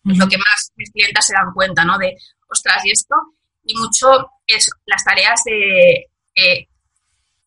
Es 0.05 0.17
lo 0.17 0.27
que 0.27 0.37
más 0.37 0.71
mis 0.75 0.91
clientes 0.91 1.25
se 1.25 1.33
dan 1.33 1.53
cuenta, 1.53 1.85
¿no? 1.85 1.97
De, 1.97 2.15
ostras, 2.49 2.83
y 2.85 2.91
esto. 2.91 3.15
Y 3.63 3.75
mucho 3.75 4.31
es 4.47 4.69
las 4.85 5.03
tareas 5.03 5.41
de, 5.45 6.07
eh, 6.35 6.67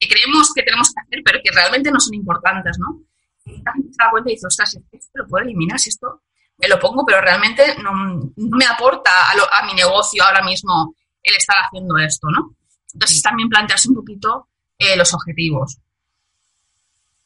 que 0.04 0.14
creemos 0.14 0.52
que 0.54 0.62
tenemos 0.62 0.92
que 0.92 1.00
hacer, 1.00 1.22
pero 1.24 1.38
que 1.42 1.50
realmente 1.50 1.90
no 1.90 2.00
son 2.00 2.14
importantes, 2.14 2.78
¿no? 2.78 3.02
Y 3.46 3.62
la 3.62 3.72
gente 3.72 3.92
se 3.92 4.02
da 4.02 4.10
cuenta 4.10 4.30
y 4.30 4.34
dice, 4.34 4.46
ostras, 4.46 4.78
esto 4.92 5.10
lo 5.14 5.26
puedo 5.26 5.44
eliminar, 5.44 5.78
si 5.78 5.90
esto 5.90 6.22
me 6.58 6.68
lo 6.68 6.78
pongo, 6.78 7.04
pero 7.04 7.20
realmente 7.20 7.62
no, 7.82 8.32
me 8.36 8.64
aporta 8.64 9.10
a, 9.30 9.66
mi 9.66 9.74
negocio 9.74 10.22
ahora 10.24 10.42
mismo 10.42 10.94
el 11.22 11.36
estar 11.36 11.56
haciendo 11.64 11.96
esto, 11.98 12.28
¿no? 12.30 12.56
Entonces 12.92 13.22
también 13.22 13.48
plantearse 13.48 13.88
un 13.88 13.96
poquito 13.96 14.48
eh, 14.78 14.96
los 14.96 15.12
objetivos. 15.14 15.78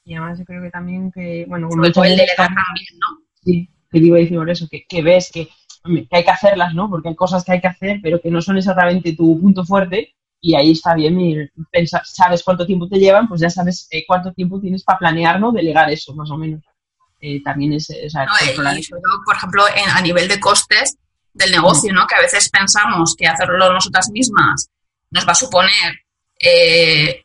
Y 0.04 0.14
además 0.14 0.38
yo 0.38 0.44
creo 0.44 0.62
que 0.62 0.70
también 0.70 1.12
que, 1.12 1.44
bueno, 1.46 1.68
como 1.68 1.84
el 1.84 1.92
delegar 1.92 2.36
también, 2.36 2.98
¿no? 2.98 3.22
Sí, 3.44 3.70
te 3.90 4.00
decir 4.00 4.36
por 4.36 4.48
eso, 4.48 4.66
que, 4.70 4.86
que 4.88 5.02
ves 5.02 5.30
que, 5.32 5.46
que, 5.84 6.08
hay 6.10 6.24
que 6.24 6.30
hacerlas, 6.30 6.74
¿no? 6.74 6.88
Porque 6.88 7.10
hay 7.10 7.16
cosas 7.16 7.44
que 7.44 7.52
hay 7.52 7.60
que 7.60 7.68
hacer, 7.68 8.00
pero 8.02 8.20
que 8.20 8.30
no 8.30 8.40
son 8.40 8.56
exactamente 8.56 9.14
tu 9.14 9.38
punto 9.38 9.64
fuerte 9.64 10.14
y 10.40 10.54
ahí 10.54 10.70
está 10.72 10.94
bien 10.94 11.50
pensar, 11.70 12.02
sabes 12.04 12.42
cuánto 12.42 12.64
tiempo 12.64 12.88
te 12.88 12.98
llevan, 12.98 13.28
pues 13.28 13.40
ya 13.40 13.50
sabes 13.50 13.88
eh, 13.90 14.04
cuánto 14.06 14.32
tiempo 14.32 14.60
tienes 14.60 14.84
para 14.84 14.98
planear, 14.98 15.40
¿no? 15.40 15.50
Delegar 15.52 15.90
eso, 15.90 16.14
más 16.14 16.30
o 16.30 16.36
menos. 16.36 16.62
Eh, 17.20 17.42
también 17.42 17.72
es... 17.72 17.88
O 17.90 18.10
sea, 18.10 18.26
por 19.24 19.36
ejemplo, 19.36 19.64
a 19.94 20.00
nivel 20.00 20.28
de 20.28 20.38
costes 20.38 20.96
del 21.32 21.50
negocio, 21.50 21.92
¿no? 21.92 22.06
Que 22.06 22.14
a 22.14 22.20
veces 22.20 22.48
pensamos 22.50 23.14
que 23.16 23.26
hacerlo 23.26 23.72
nosotras 23.72 24.10
mismas 24.10 24.70
nos 25.10 25.26
va 25.26 25.32
a 25.32 25.36
suponer 25.36 25.94
eh, 26.40 27.24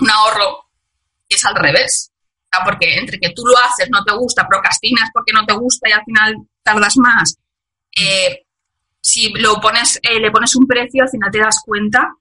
un 0.00 0.10
ahorro 0.10 0.64
y 1.28 1.34
es 1.34 1.44
al 1.44 1.54
revés. 1.54 2.10
Porque 2.64 2.98
entre 2.98 3.20
que 3.20 3.30
tú 3.30 3.44
lo 3.44 3.56
haces, 3.58 3.88
no 3.90 4.02
te 4.04 4.14
gusta, 4.14 4.48
procrastinas 4.48 5.10
porque 5.12 5.32
no 5.32 5.44
te 5.44 5.52
gusta 5.52 5.88
y 5.88 5.92
al 5.92 6.04
final 6.04 6.34
tardas 6.62 6.96
más. 6.96 7.36
Eh, 7.94 8.46
si 9.00 9.32
lo 9.34 9.60
pones, 9.60 10.00
le 10.02 10.30
pones 10.30 10.56
un 10.56 10.66
precio, 10.66 11.04
al 11.04 11.10
final 11.10 11.30
te 11.30 11.38
das 11.38 11.62
cuenta 11.64 12.14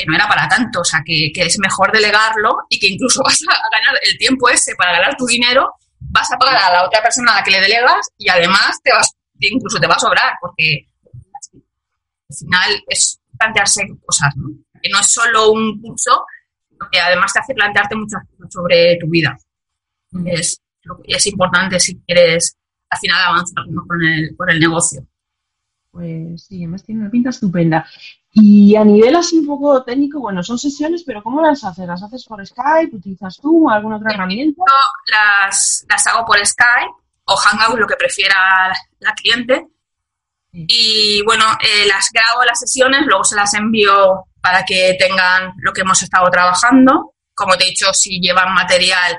que 0.00 0.06
no 0.06 0.14
era 0.14 0.26
para 0.26 0.48
tanto, 0.48 0.80
o 0.80 0.84
sea, 0.84 1.02
que, 1.04 1.30
es 1.34 1.58
mejor 1.58 1.92
delegarlo 1.92 2.58
y 2.68 2.78
que 2.78 2.88
incluso 2.88 3.22
vas 3.24 3.40
a 3.48 3.70
ganar 3.70 4.00
el 4.02 4.18
tiempo 4.18 4.48
ese 4.48 4.74
para 4.76 4.92
ganar 4.92 5.16
tu 5.16 5.26
dinero 5.26 5.74
vas 6.00 6.30
a 6.32 6.38
pagar 6.38 6.56
a 6.56 6.72
la 6.72 6.86
otra 6.86 7.02
persona 7.02 7.32
a 7.32 7.36
la 7.36 7.44
que 7.44 7.50
le 7.50 7.60
delegas 7.60 8.08
y 8.18 8.28
además 8.28 8.80
te 8.82 8.92
vas, 8.92 9.12
incluso 9.38 9.78
te 9.78 9.86
va 9.86 9.94
a 9.94 9.98
sobrar, 9.98 10.32
porque 10.40 10.86
al 11.52 12.36
final 12.36 12.82
es 12.88 13.20
plantearse 13.38 13.82
cosas, 14.04 14.34
¿no? 14.36 14.48
Que 14.82 14.88
no 14.88 14.98
es 15.00 15.12
solo 15.12 15.52
un 15.52 15.80
curso, 15.80 16.24
que 16.90 17.00
además 17.00 17.32
te 17.32 17.40
hace 17.40 17.54
plantearte 17.54 17.94
muchas 17.94 18.22
cosas 18.26 18.52
sobre 18.52 18.96
tu 18.98 19.08
vida. 19.08 19.36
Es, 20.24 20.60
es 21.04 21.26
importante 21.26 21.78
si 21.78 22.00
quieres 22.00 22.56
al 22.88 22.98
final 22.98 23.20
avanzar 23.20 23.64
con 23.86 24.02
el, 24.02 24.36
con 24.36 24.50
el 24.50 24.58
negocio. 24.58 25.06
Pues 25.90 26.44
sí, 26.44 26.58
además 26.58 26.84
tiene 26.84 27.02
una 27.02 27.10
pinta 27.10 27.30
estupenda. 27.30 27.86
Y 28.32 28.76
a 28.76 28.84
nivel 28.84 29.16
así 29.16 29.38
un 29.38 29.46
poco 29.46 29.82
técnico, 29.82 30.20
bueno, 30.20 30.42
son 30.42 30.56
sesiones, 30.58 31.02
pero 31.04 31.22
¿cómo 31.22 31.42
las 31.42 31.64
haces? 31.64 31.86
¿Las 31.86 32.02
haces 32.02 32.24
por 32.24 32.44
Skype? 32.46 32.94
¿Utilizas 32.94 33.36
tú 33.38 33.66
o 33.66 33.70
alguna 33.70 33.96
otra 33.96 34.12
herramienta? 34.14 34.62
Las, 35.06 35.84
las 35.88 36.06
hago 36.06 36.24
por 36.24 36.44
Skype 36.44 36.92
o 37.24 37.36
Hangout, 37.36 37.78
lo 37.78 37.88
que 37.88 37.96
prefiera 37.96 38.72
la, 39.00 39.14
cliente. 39.14 39.66
Y 40.52 41.22
bueno, 41.24 41.44
eh, 41.60 41.86
las 41.88 42.10
grabo 42.12 42.44
las 42.44 42.60
sesiones, 42.60 43.02
luego 43.06 43.24
se 43.24 43.34
las 43.34 43.52
envío 43.54 44.24
para 44.40 44.64
que 44.64 44.96
tengan 44.98 45.52
lo 45.58 45.72
que 45.72 45.80
hemos 45.80 46.00
estado 46.00 46.30
trabajando. 46.30 47.14
Como 47.34 47.56
te 47.56 47.64
he 47.64 47.70
dicho, 47.70 47.92
si 47.92 48.20
llevan 48.20 48.54
material, 48.54 49.18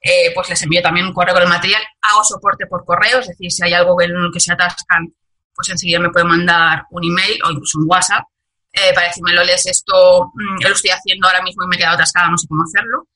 eh, 0.00 0.32
pues 0.34 0.48
les 0.48 0.62
envío 0.62 0.82
también 0.82 1.06
un 1.06 1.12
correo 1.12 1.34
con 1.34 1.44
el 1.44 1.48
material. 1.48 1.82
Hago 2.02 2.24
soporte 2.24 2.66
por 2.66 2.84
correo, 2.84 3.20
es 3.20 3.28
decir, 3.28 3.52
si 3.52 3.62
hay 3.62 3.72
algo 3.72 4.00
en 4.02 4.20
lo 4.20 4.32
que 4.32 4.40
se 4.40 4.52
atascan, 4.52 5.14
pues 5.54 5.68
enseguida 5.68 6.00
me 6.00 6.10
pueden 6.10 6.28
mandar 6.28 6.86
un 6.90 7.04
email 7.04 7.38
o 7.44 7.50
incluso 7.50 7.78
un 7.78 7.86
WhatsApp 7.88 8.24
eh, 8.72 8.92
para 8.94 9.08
decirme, 9.08 9.32
Loles, 9.32 9.66
esto 9.66 10.30
mm, 10.34 10.62
lo 10.62 10.74
estoy 10.74 10.90
haciendo 10.90 11.26
ahora 11.26 11.42
mismo 11.42 11.64
y 11.64 11.68
me 11.68 11.76
he 11.76 11.78
quedado 11.78 11.94
atascada, 11.94 12.30
no 12.30 12.38
sé 12.38 12.46
cómo 12.48 12.62
hacerlo. 12.62 13.06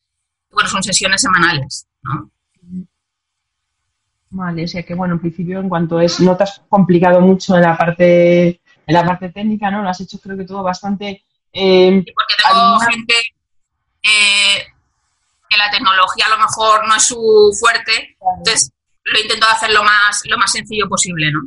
bueno, 0.51 0.69
son 0.69 0.83
sesiones 0.83 1.21
semanales, 1.21 1.87
¿no? 2.03 2.31
Vale, 4.31 4.65
o 4.65 4.69
sea 4.69 4.83
que 4.83 4.95
bueno, 4.95 5.15
en 5.15 5.21
principio 5.21 5.61
en 5.61 5.69
cuanto 5.69 6.01
es, 6.01 6.19
no 6.21 6.35
te 6.37 6.45
has 6.45 6.63
complicado 6.69 7.21
mucho 7.21 7.55
en 7.55 7.63
la 7.63 7.77
parte, 7.77 8.49
en 8.87 8.95
la 8.95 9.05
parte 9.05 9.29
técnica, 9.29 9.71
¿no? 9.71 9.83
Lo 9.83 9.91
has 9.91 10.01
hecho 10.01 10.19
creo 10.21 10.37
que 10.37 10.45
todo 10.45 10.63
bastante... 10.63 11.25
Eh, 11.53 12.03
porque 12.15 12.35
tengo 12.43 12.81
gente 12.81 13.15
eh, 14.03 14.67
que 15.51 15.57
la 15.59 15.71
tecnología 15.71 16.27
a 16.27 16.31
lo 16.31 16.39
mejor 16.39 16.89
no 16.89 16.97
es 16.97 17.05
su 17.05 17.51
fuerte, 17.61 18.17
entonces 18.39 18.73
lo 19.05 19.19
he 19.19 19.23
intentado 19.23 19.53
hacer 19.53 19.71
lo 19.71 19.85
más, 19.85 20.23
lo 20.25 20.39
más 20.39 20.51
sencillo 20.51 20.89
posible, 20.89 21.31
¿no? 21.31 21.43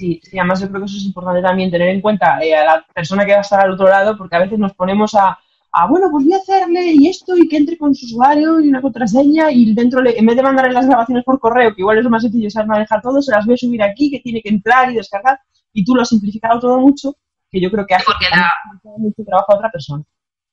Sí, 0.00 0.18
además 0.32 0.60
yo 0.62 0.68
creo 0.68 0.80
que 0.80 0.86
eso 0.86 0.96
es 0.96 1.04
importante 1.04 1.42
también 1.42 1.70
tener 1.70 1.90
en 1.90 2.00
cuenta 2.00 2.42
eh, 2.42 2.56
a 2.56 2.64
la 2.64 2.86
persona 2.94 3.26
que 3.26 3.32
va 3.32 3.38
a 3.38 3.42
estar 3.42 3.60
al 3.60 3.72
otro 3.72 3.86
lado, 3.86 4.16
porque 4.16 4.34
a 4.34 4.38
veces 4.38 4.58
nos 4.58 4.72
ponemos 4.72 5.14
a, 5.14 5.38
bueno, 5.90 6.06
pues 6.10 6.24
voy 6.24 6.32
a 6.32 6.38
hacerle 6.38 6.92
y 6.94 7.06
esto 7.06 7.36
y 7.36 7.46
que 7.46 7.58
entre 7.58 7.76
con 7.76 7.94
su 7.94 8.06
usuario 8.06 8.60
y 8.60 8.68
una 8.70 8.80
contraseña 8.80 9.52
y 9.52 9.74
dentro, 9.74 10.00
en 10.02 10.24
vez 10.24 10.36
de 10.36 10.42
mandarle 10.42 10.72
las 10.72 10.86
grabaciones 10.86 11.22
por 11.22 11.38
correo, 11.38 11.74
que 11.74 11.82
igual 11.82 11.98
es 11.98 12.04
lo 12.04 12.08
más 12.08 12.22
sencillo, 12.22 12.48
saber 12.48 12.68
manejar 12.68 13.02
todo, 13.02 13.20
se 13.20 13.30
las 13.30 13.44
voy 13.44 13.56
a 13.56 13.58
subir 13.58 13.82
aquí, 13.82 14.10
que 14.10 14.20
tiene 14.20 14.40
que 14.40 14.48
entrar 14.48 14.90
y 14.90 14.94
descargar 14.94 15.38
y 15.74 15.84
tú 15.84 15.94
lo 15.94 16.00
has 16.00 16.08
simplificado 16.08 16.58
todo 16.58 16.80
mucho 16.80 17.14
que 17.50 17.60
yo 17.60 17.70
creo 17.70 17.84
que 17.86 17.94
hace 17.94 18.06
Porque 18.06 18.26
la, 18.30 18.50
mucho 18.96 19.22
trabajo 19.22 19.52
a 19.52 19.56
otra 19.56 19.70
persona. 19.70 20.02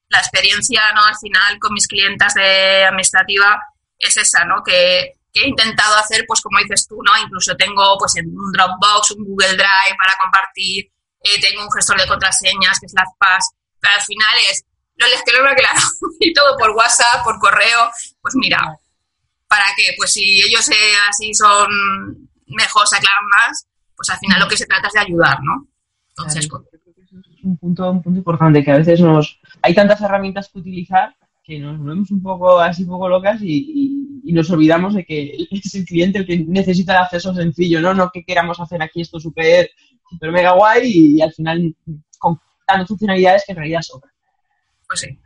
la 0.09 0.19
experiencia, 0.19 0.81
¿no? 0.93 1.05
Al 1.05 1.15
final, 1.15 1.57
con 1.59 1.73
mis 1.73 1.87
clientas 1.87 2.33
de 2.33 2.83
administrativa 2.83 3.61
es 3.97 4.17
esa, 4.17 4.43
¿no? 4.43 4.61
Que, 4.61 5.13
que 5.37 5.45
he 5.45 5.49
intentado 5.49 5.95
hacer, 5.95 6.25
pues 6.27 6.41
como 6.41 6.59
dices 6.59 6.87
tú, 6.87 6.97
¿no? 7.03 7.11
Incluso 7.21 7.55
tengo, 7.55 7.97
pues, 7.97 8.15
en 8.17 8.27
un 8.27 8.51
Dropbox, 8.51 9.11
un 9.11 9.25
Google 9.25 9.55
Drive 9.55 9.95
para 9.97 10.17
compartir, 10.21 10.91
eh, 11.23 11.39
tengo 11.41 11.63
un 11.63 11.71
gestor 11.71 11.99
de 11.99 12.07
contraseñas, 12.07 12.79
que 12.79 12.85
es 12.85 12.93
LastPass, 12.93 13.51
pero 13.79 13.95
al 13.95 14.01
final 14.01 14.37
es, 14.49 14.65
lo 14.95 15.07
les 15.07 15.21
quiero 15.23 15.43
claro, 15.55 15.79
y 16.19 16.33
todo 16.33 16.57
por 16.57 16.71
WhatsApp, 16.71 17.23
por 17.23 17.39
correo, 17.39 17.91
pues 18.21 18.35
mira, 18.35 18.59
¿para 19.47 19.65
qué? 19.75 19.93
Pues 19.97 20.13
si 20.13 20.41
ellos 20.41 20.67
eh, 20.69 20.93
así 21.09 21.33
son 21.33 21.67
mejor, 22.47 22.87
se 22.87 22.97
aclaran 22.97 23.25
más, 23.37 23.67
pues 23.95 24.09
al 24.09 24.19
final 24.19 24.39
lo 24.39 24.47
que 24.47 24.57
se 24.57 24.65
trata 24.65 24.87
es 24.87 24.93
de 24.93 24.99
ayudar, 24.99 25.37
¿no? 25.41 25.67
Entonces, 26.09 26.47
Claro, 26.47 26.65
creo 26.69 26.93
eso 26.97 27.19
es 27.19 27.43
un 27.43 27.57
punto, 27.57 27.91
un 27.91 28.01
punto 28.01 28.17
importante, 28.17 28.63
que 28.63 28.71
a 28.71 28.77
veces 28.77 28.99
nos 28.99 29.39
hay 29.61 29.75
tantas 29.75 30.01
herramientas 30.01 30.49
que 30.51 30.59
utilizar 30.59 31.15
que 31.47 31.59
nos 31.59 31.83
vemos 31.83 32.11
un 32.11 32.21
poco 32.23 32.59
así 32.59 32.83
un 32.83 32.89
poco 32.89 33.09
locas 33.09 33.41
y, 33.41 33.47
y- 33.75 34.21
y 34.29 34.33
nos 34.33 34.49
olvidamos 34.51 34.93
de 34.95 35.05
que 35.05 35.35
es 35.51 35.75
el 35.75 35.85
cliente 35.85 36.19
el 36.19 36.27
que 36.27 36.39
necesita 36.39 36.93
el 36.93 37.03
acceso 37.03 37.33
sencillo, 37.33 37.81
¿no? 37.81 37.93
No 37.93 38.09
que 38.13 38.25
queramos 38.25 38.59
hacer 38.59 38.81
aquí 38.83 39.01
esto 39.01 39.19
súper 39.19 39.69
súper 40.09 40.31
mega 40.33 40.53
guay 40.53 40.83
y, 41.17 41.21
al 41.21 41.33
final 41.33 41.75
con 42.19 42.39
tantas 42.67 42.87
funcionalidades 42.89 43.43
que 43.45 43.53
en 43.53 43.57
realidad 43.59 43.81
sobran. 43.81 44.13
pues 44.87 45.01
sí. 45.01 45.19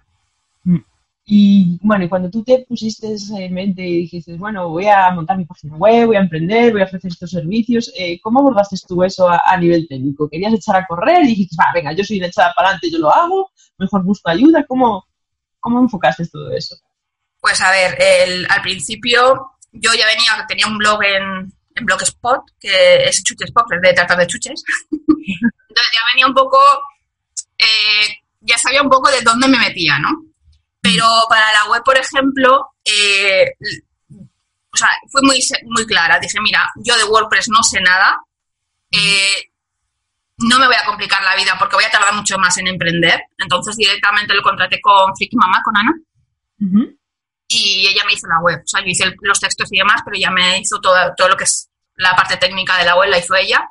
Y 1.25 1.79
bueno, 1.83 2.03
y 2.05 2.09
cuando 2.09 2.29
tú 2.29 2.43
te 2.43 2.65
pusiste 2.67 3.15
en 3.37 3.53
mente 3.53 3.87
y 3.87 3.97
dijiste, 4.01 4.35
bueno, 4.37 4.69
voy 4.69 4.87
a 4.87 5.11
montar 5.11 5.37
mi 5.37 5.45
página 5.45 5.77
web, 5.77 6.07
voy 6.07 6.15
a 6.17 6.19
emprender, 6.21 6.73
voy 6.73 6.81
a 6.81 6.85
ofrecer 6.85 7.11
estos 7.11 7.29
servicios, 7.31 7.91
eh, 7.97 8.19
¿cómo 8.21 8.39
abordaste 8.39 8.75
tú 8.87 9.03
eso 9.03 9.29
a, 9.29 9.39
a 9.45 9.57
nivel 9.57 9.87
técnico? 9.87 10.27
¿Querías 10.29 10.53
echar 10.53 10.75
a 10.75 10.85
correr 10.87 11.23
y 11.23 11.27
dijiste, 11.29 11.55
va, 11.59 11.65
venga, 11.73 11.93
yo 11.93 12.03
soy 12.03 12.17
una 12.17 12.27
echada 12.27 12.51
para 12.55 12.69
adelante, 12.69 12.89
yo 12.91 12.97
lo 12.99 13.13
hago, 13.13 13.49
mejor 13.77 14.03
busco 14.03 14.29
ayuda? 14.29 14.65
¿Cómo, 14.67 15.05
cómo 15.61 15.79
enfocaste 15.79 16.27
todo 16.27 16.51
eso? 16.51 16.75
Pues 17.39 17.61
a 17.61 17.71
ver, 17.71 17.97
al 18.49 18.61
principio 18.61 19.51
yo 19.71 19.93
ya 19.93 20.05
venía, 20.05 20.45
tenía 20.47 20.67
un 20.67 20.77
blog 20.77 21.01
en, 21.03 21.53
en 21.75 21.85
Blogspot, 21.85 22.41
que 22.59 23.05
es 23.05 23.23
Chuchespot, 23.23 23.65
es 23.71 23.81
de 23.81 23.93
tratar 23.93 24.17
de 24.17 24.27
chuches. 24.27 24.63
Entonces 24.91 25.91
ya 25.93 26.01
venía 26.13 26.27
un 26.27 26.33
poco, 26.33 26.59
eh, 27.57 28.17
ya 28.41 28.57
sabía 28.57 28.81
un 28.81 28.89
poco 28.89 29.09
de 29.09 29.21
dónde 29.21 29.47
me 29.47 29.57
metía, 29.57 29.97
¿no? 29.99 30.09
Pero 30.81 31.05
para 31.29 31.51
la 31.53 31.69
web, 31.69 31.83
por 31.83 31.97
ejemplo, 31.97 32.73
eh, 32.83 33.51
o 34.73 34.77
sea, 34.77 34.89
fui 35.11 35.21
muy, 35.23 35.39
muy 35.65 35.85
clara. 35.85 36.19
Dije, 36.19 36.39
mira, 36.41 36.69
yo 36.83 36.97
de 36.97 37.03
WordPress 37.05 37.49
no 37.49 37.63
sé 37.63 37.79
nada, 37.79 38.19
eh, 38.91 39.50
no 40.49 40.59
me 40.59 40.67
voy 40.67 40.75
a 40.75 40.85
complicar 40.85 41.21
la 41.23 41.35
vida 41.35 41.55
porque 41.59 41.75
voy 41.75 41.85
a 41.85 41.91
tardar 41.91 42.13
mucho 42.13 42.37
más 42.37 42.57
en 42.57 42.67
emprender. 42.67 43.21
Entonces 43.37 43.75
directamente 43.77 44.33
lo 44.33 44.41
contraté 44.43 44.79
con 44.81 45.15
Friki 45.15 45.35
Mamá, 45.35 45.61
con 45.63 45.77
Ana 45.77 45.93
y 47.47 47.87
ella 47.87 48.03
me 48.05 48.13
hizo 48.13 48.27
la 48.27 48.39
web. 48.39 48.59
O 48.63 48.67
sea, 48.67 48.81
yo 48.81 48.87
hice 48.87 49.03
el- 49.03 49.15
los 49.21 49.39
textos 49.39 49.67
y 49.71 49.77
demás, 49.77 50.01
pero 50.05 50.15
ella 50.17 50.31
me 50.31 50.59
hizo 50.59 50.79
todo, 50.79 50.95
todo 51.17 51.29
lo 51.29 51.35
que 51.37 51.43
es 51.45 51.69
la 51.95 52.15
parte 52.15 52.37
técnica 52.37 52.77
de 52.77 52.85
la 52.85 52.95
web, 52.95 53.09
la 53.09 53.17
hizo 53.19 53.35
ella. 53.35 53.67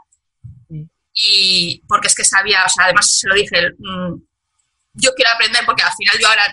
Y 1.13 1.83
porque 1.89 2.07
es 2.09 2.15
que 2.15 2.25
sabía, 2.25 2.65
o 2.65 2.69
sea, 2.69 2.85
además 2.85 3.19
se 3.19 3.29
lo 3.29 3.35
dije, 3.35 3.71
mm, 3.79 4.15
yo 4.95 5.11
quiero 5.17 5.31
aprender 5.33 5.65
porque 5.67 5.83
al 5.83 5.93
final 5.97 6.17
yo 6.21 6.29
ahora 6.29 6.45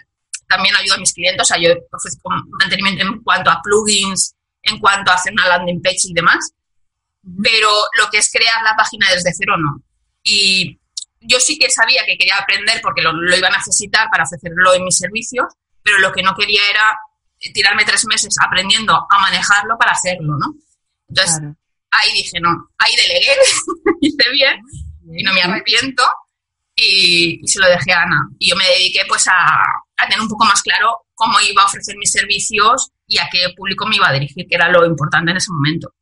también 0.48 0.76
ayudo 0.76 0.96
a 0.96 1.00
mis 1.00 1.14
clientes, 1.14 1.42
o 1.42 1.46
sea, 1.46 1.58
yo 1.58 1.70
ofrezco 1.92 2.30
mantenimiento 2.60 3.04
en 3.04 3.22
cuanto 3.22 3.52
a 3.52 3.62
plugins, 3.62 4.36
en 4.64 4.80
cuanto 4.80 5.12
a 5.12 5.16
hacer 5.16 5.34
una 5.34 5.48
landing 5.48 5.82
page 5.82 5.98
y 6.10 6.14
demás, 6.14 6.52
pero 7.44 7.70
lo 8.00 8.10
que 8.10 8.18
es 8.20 8.32
crear 8.32 8.64
la 8.64 8.76
página 8.76 9.10
desde 9.12 9.32
cero 9.34 9.56
no. 9.58 9.82
Y 10.30 10.80
yo 11.22 11.40
sí 11.40 11.58
que 11.58 11.70
sabía 11.70 12.06
que 12.06 12.18
quería 12.18 12.38
aprender 12.38 12.80
porque 12.82 13.02
lo, 13.02 13.14
lo 13.14 13.36
iba 13.36 13.48
a 13.48 13.58
necesitar 13.58 14.08
para 14.12 14.24
ofrecerlo 14.24 14.74
en 14.74 14.84
mis 14.84 14.98
servicios, 14.98 15.46
pero 15.84 16.00
lo 16.00 16.12
que 16.12 16.22
no 16.24 16.36
quería 16.36 16.62
era 16.70 16.98
tirarme 17.54 17.86
tres 17.86 18.06
meses 18.08 18.36
aprendiendo 18.46 18.94
a 19.10 19.20
manejarlo 19.20 19.78
para 19.78 19.92
hacerlo, 19.92 20.34
¿no? 20.38 20.54
Entonces, 21.10 21.40
Claro. 21.40 21.56
ahí 21.92 22.12
dije, 22.14 22.40
no, 22.42 22.50
ahí 22.78 22.94
delegué, 22.96 23.32
hice 24.02 24.30
bien 24.32 24.60
y 25.18 25.24
no 25.24 25.34
me 25.34 25.42
arrepiento 25.42 26.04
y, 26.76 27.40
y 27.42 27.48
se 27.48 27.60
lo 27.60 27.68
dejé 27.68 27.94
a 27.94 28.02
Ana. 28.04 28.28
Y 28.40 28.50
yo 28.50 28.56
me 28.56 28.66
dediqué 28.68 29.02
pues 29.08 29.28
a, 29.28 29.34
a 29.98 30.08
tener 30.08 30.20
un 30.22 30.28
poco 30.28 30.46
más 30.46 30.62
claro 30.62 31.06
cómo 31.14 31.40
iba 31.40 31.64
a 31.64 31.66
ofrecer 31.66 31.96
mis 31.98 32.12
servicios 32.12 32.92
y 33.08 33.18
a 33.20 33.30
qué 33.32 33.48
público 33.56 33.88
me 33.88 33.96
iba 33.96 34.10
a 34.10 34.14
dirigir, 34.14 34.46
que 34.48 34.56
era 34.56 34.70
lo 34.70 34.86
importante 34.86 35.32
en 35.32 35.38
ese 35.38 35.52
momento. 35.52 35.94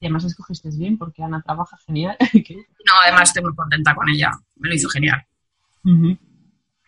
Y 0.00 0.06
además 0.06 0.24
escogiste 0.24 0.70
bien 0.70 0.96
porque 0.96 1.22
Ana 1.22 1.42
trabaja 1.42 1.76
genial. 1.86 2.16
No, 2.86 2.94
además 3.04 3.28
estoy 3.28 3.44
muy 3.44 3.54
contenta 3.54 3.94
con 3.94 4.08
ella, 4.08 4.32
me 4.56 4.70
lo 4.70 4.74
hizo 4.74 4.88
genial. 4.88 5.24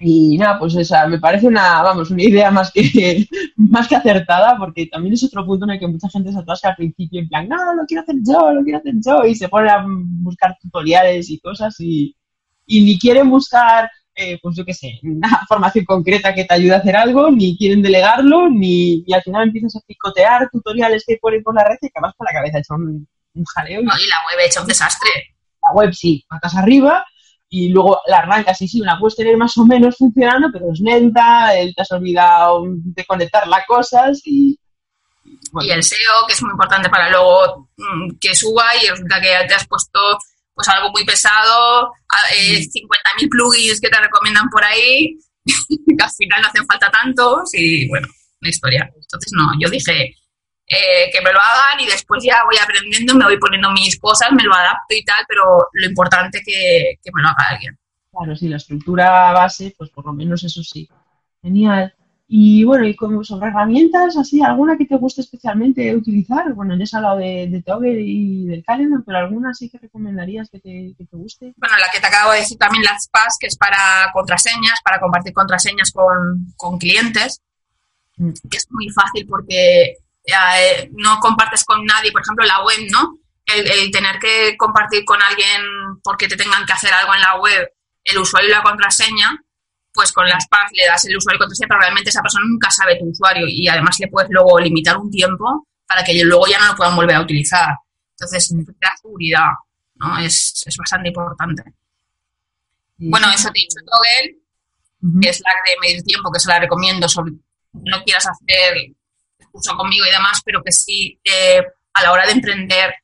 Y 0.04 0.36
nada, 0.36 0.58
pues 0.58 0.74
esa, 0.74 1.06
me 1.06 1.20
parece 1.20 1.46
una, 1.46 1.80
vamos, 1.82 2.10
una 2.10 2.22
idea 2.24 2.50
más 2.50 2.72
que, 2.72 3.28
más 3.56 3.86
que 3.86 3.94
acertada, 3.94 4.56
porque 4.58 4.86
también 4.86 5.14
es 5.14 5.22
otro 5.22 5.46
punto 5.46 5.64
en 5.64 5.72
el 5.72 5.78
que 5.78 5.86
mucha 5.86 6.08
gente 6.08 6.32
se 6.32 6.38
atasca 6.38 6.70
al 6.70 6.76
principio 6.76 7.20
en 7.20 7.28
plan, 7.28 7.48
no, 7.48 7.74
lo 7.74 7.84
quiero 7.86 8.02
hacer 8.02 8.16
yo, 8.26 8.52
lo 8.52 8.64
quiero 8.64 8.78
hacer 8.78 8.94
yo, 9.04 9.24
y 9.24 9.36
se 9.36 9.48
pone 9.48 9.70
a 9.70 9.84
buscar 9.86 10.56
tutoriales 10.60 11.30
y 11.30 11.38
cosas 11.38 11.78
y, 11.78 12.16
y 12.66 12.82
ni 12.82 12.98
quieren 12.98 13.30
buscar, 13.30 13.88
eh, 14.14 14.38
pues 14.42 14.56
yo 14.56 14.64
qué 14.64 14.74
sé, 14.74 14.98
una 15.02 15.42
formación 15.48 15.84
concreta 15.84 16.34
que 16.34 16.44
te 16.44 16.54
ayude 16.54 16.74
a 16.74 16.78
hacer 16.78 16.96
algo, 16.96 17.30
ni 17.30 17.56
quieren 17.56 17.82
delegarlo, 17.82 18.48
ni, 18.50 19.02
y 19.06 19.12
al 19.14 19.22
final 19.22 19.44
empiezas 19.44 19.76
a 19.76 19.80
picotear 19.86 20.48
tutoriales 20.50 21.04
que 21.06 21.18
ponen 21.20 21.42
por 21.42 21.54
la 21.54 21.64
red 21.64 21.76
y 21.80 21.86
acabas 21.86 22.14
con 22.16 22.26
la 22.26 22.32
cabeza 22.38 22.58
hecha 22.58 22.74
un, 22.74 23.06
un 23.34 23.44
jaleo 23.54 23.80
y 23.80 23.84
No, 23.84 23.92
y 23.98 24.06
la 24.08 24.16
web 24.30 24.46
hecha 24.46 24.60
un 24.60 24.66
desastre. 24.66 25.10
la 25.62 25.72
web 25.74 25.92
sí, 25.94 26.24
patas 26.28 26.54
arriba 26.56 27.04
y 27.48 27.68
luego 27.68 28.00
la 28.06 28.18
arrancas 28.20 28.60
y 28.62 28.68
sí, 28.68 28.80
la 28.80 28.98
puedes 28.98 29.14
tener 29.16 29.36
más 29.36 29.56
o 29.58 29.64
menos 29.66 29.96
funcionando, 29.96 30.48
pero 30.52 30.72
es 30.72 30.80
lenta, 30.80 31.54
el- 31.54 31.74
te 31.74 31.82
has 31.82 31.92
olvidado 31.92 32.64
de 32.66 33.04
conectar 33.04 33.46
las 33.46 33.66
cosas 33.66 34.20
y... 34.24 34.58
y, 35.24 35.36
bueno, 35.52 35.68
Y 35.68 35.72
el 35.72 35.82
SEO, 35.82 36.26
que 36.26 36.32
es 36.34 36.42
muy 36.42 36.50
importante 36.52 36.88
para 36.88 37.10
luego 37.10 37.68
mm, 37.76 38.16
que 38.20 38.34
suba 38.34 38.64
y 38.82 38.88
resulta 38.88 39.20
que 39.20 39.46
te 39.48 39.54
has 39.54 39.66
puesto 39.68 39.98
pues 40.54 40.68
algo 40.68 40.90
muy 40.90 41.04
pesado, 41.04 41.92
eh, 42.36 42.60
50.000 42.60 43.28
plugins 43.30 43.80
que 43.80 43.88
te 43.88 44.00
recomiendan 44.00 44.48
por 44.50 44.64
ahí, 44.64 45.16
que 45.44 46.04
al 46.04 46.10
final 46.10 46.42
no 46.42 46.48
hacen 46.48 46.66
falta 46.66 46.90
tantos 46.90 47.50
y 47.54 47.88
bueno, 47.88 48.08
una 48.40 48.50
historia. 48.50 48.90
Entonces 48.94 49.32
no, 49.34 49.50
yo 49.60 49.70
dije 49.70 50.14
eh, 50.66 51.10
que 51.12 51.20
me 51.20 51.32
lo 51.32 51.40
hagan 51.40 51.80
y 51.80 51.86
después 51.86 52.22
ya 52.24 52.44
voy 52.44 52.56
aprendiendo, 52.62 53.14
me 53.14 53.24
voy 53.24 53.38
poniendo 53.38 53.70
mis 53.72 53.98
cosas, 53.98 54.30
me 54.32 54.44
lo 54.44 54.54
adapto 54.54 54.94
y 54.94 55.04
tal, 55.04 55.24
pero 55.28 55.68
lo 55.72 55.86
importante 55.86 56.42
que, 56.44 56.98
que 57.02 57.10
me 57.14 57.22
lo 57.22 57.28
haga 57.28 57.48
alguien. 57.50 57.78
Claro, 58.10 58.36
sí, 58.36 58.48
la 58.48 58.56
estructura 58.56 59.32
base, 59.32 59.74
pues 59.76 59.90
por 59.90 60.04
lo 60.06 60.12
menos 60.12 60.44
eso 60.44 60.62
sí. 60.62 60.88
Genial. 61.40 61.94
Y 62.34 62.64
bueno, 62.64 62.86
y 62.86 62.96
como 62.96 63.22
sobre 63.22 63.48
herramientas, 63.48 64.16
así, 64.16 64.40
¿alguna 64.40 64.78
que 64.78 64.86
te 64.86 64.96
guste 64.96 65.20
especialmente 65.20 65.94
utilizar? 65.94 66.54
Bueno, 66.54 66.74
ya 66.78 66.84
has 66.84 66.94
hablado 66.94 67.18
de, 67.18 67.46
de 67.50 67.62
Toggle 67.62 68.00
y 68.00 68.46
del 68.46 68.64
Calendar, 68.64 69.00
pero 69.04 69.18
¿alguna 69.18 69.52
sí 69.52 69.68
que 69.68 69.76
recomendarías 69.76 70.48
que 70.48 70.58
te, 70.58 70.94
que 70.96 71.04
te 71.04 71.14
guste? 71.14 71.52
Bueno, 71.58 71.76
la 71.76 71.90
que 71.92 72.00
te 72.00 72.06
acabo 72.06 72.32
de 72.32 72.38
decir 72.38 72.56
también, 72.56 72.84
LastPass, 72.84 73.36
que 73.38 73.48
es 73.48 73.58
para 73.58 74.10
contraseñas, 74.14 74.80
para 74.82 74.98
compartir 74.98 75.34
contraseñas 75.34 75.92
con, 75.92 76.54
con 76.56 76.78
clientes, 76.78 77.42
que 78.16 78.56
es 78.56 78.66
muy 78.70 78.88
fácil 78.88 79.26
porque 79.28 79.98
eh, 80.24 80.90
no 80.92 81.18
compartes 81.20 81.66
con 81.66 81.84
nadie, 81.84 82.12
por 82.12 82.22
ejemplo, 82.22 82.46
la 82.46 82.64
web, 82.64 82.78
¿no? 82.90 83.18
El 83.44 83.90
tener 83.90 84.18
que 84.18 84.56
compartir 84.56 85.04
con 85.04 85.20
alguien 85.20 85.60
porque 86.02 86.28
te 86.28 86.36
tengan 86.36 86.64
que 86.64 86.72
hacer 86.72 86.94
algo 86.94 87.14
en 87.14 87.20
la 87.20 87.38
web, 87.38 87.68
el 88.04 88.16
usuario 88.16 88.48
y 88.48 88.52
la 88.52 88.62
contraseña, 88.62 89.38
pues 89.92 90.12
con 90.12 90.28
LastPass 90.28 90.70
le 90.72 90.86
das 90.86 91.04
el 91.04 91.16
usuario 91.16 91.36
y 91.36 91.40
contraseña, 91.40 91.68
pero 91.68 91.80
realmente 91.80 92.10
esa 92.10 92.22
persona 92.22 92.46
nunca 92.48 92.70
sabe 92.70 92.98
tu 92.98 93.06
usuario 93.06 93.46
y 93.48 93.68
además 93.68 93.98
le 94.00 94.08
puedes 94.08 94.30
luego 94.30 94.58
limitar 94.58 94.96
un 94.96 95.10
tiempo 95.10 95.66
para 95.86 96.02
que 96.02 96.24
luego 96.24 96.46
ya 96.46 96.58
no 96.58 96.68
lo 96.68 96.76
puedan 96.76 96.96
volver 96.96 97.16
a 97.16 97.20
utilizar. 97.20 97.76
Entonces, 98.12 98.48
te 98.48 98.72
da 98.80 98.96
seguridad, 98.96 99.50
¿no? 99.96 100.18
Es, 100.18 100.64
es 100.66 100.76
bastante 100.76 101.08
importante. 101.08 101.62
Bueno, 102.96 103.30
eso 103.32 103.50
te 103.50 103.58
he 103.58 103.62
dicho, 103.62 103.80
Toggle, 103.84 105.20
que 105.20 105.28
es 105.28 105.40
la 105.40 105.52
de 105.66 105.76
medir 105.80 106.02
tiempo, 106.04 106.30
que 106.32 106.40
se 106.40 106.48
la 106.48 106.60
recomiendo, 106.60 107.08
sobre 107.08 107.32
no 107.72 108.02
quieras 108.04 108.26
hacer 108.26 108.76
el 108.76 108.94
curso 109.50 109.76
conmigo 109.76 110.06
y 110.06 110.10
demás, 110.10 110.40
pero 110.44 110.62
que 110.62 110.72
sí 110.72 111.18
eh, 111.24 111.62
a 111.94 112.02
la 112.02 112.12
hora 112.12 112.26
de 112.26 112.32
emprender 112.32 112.94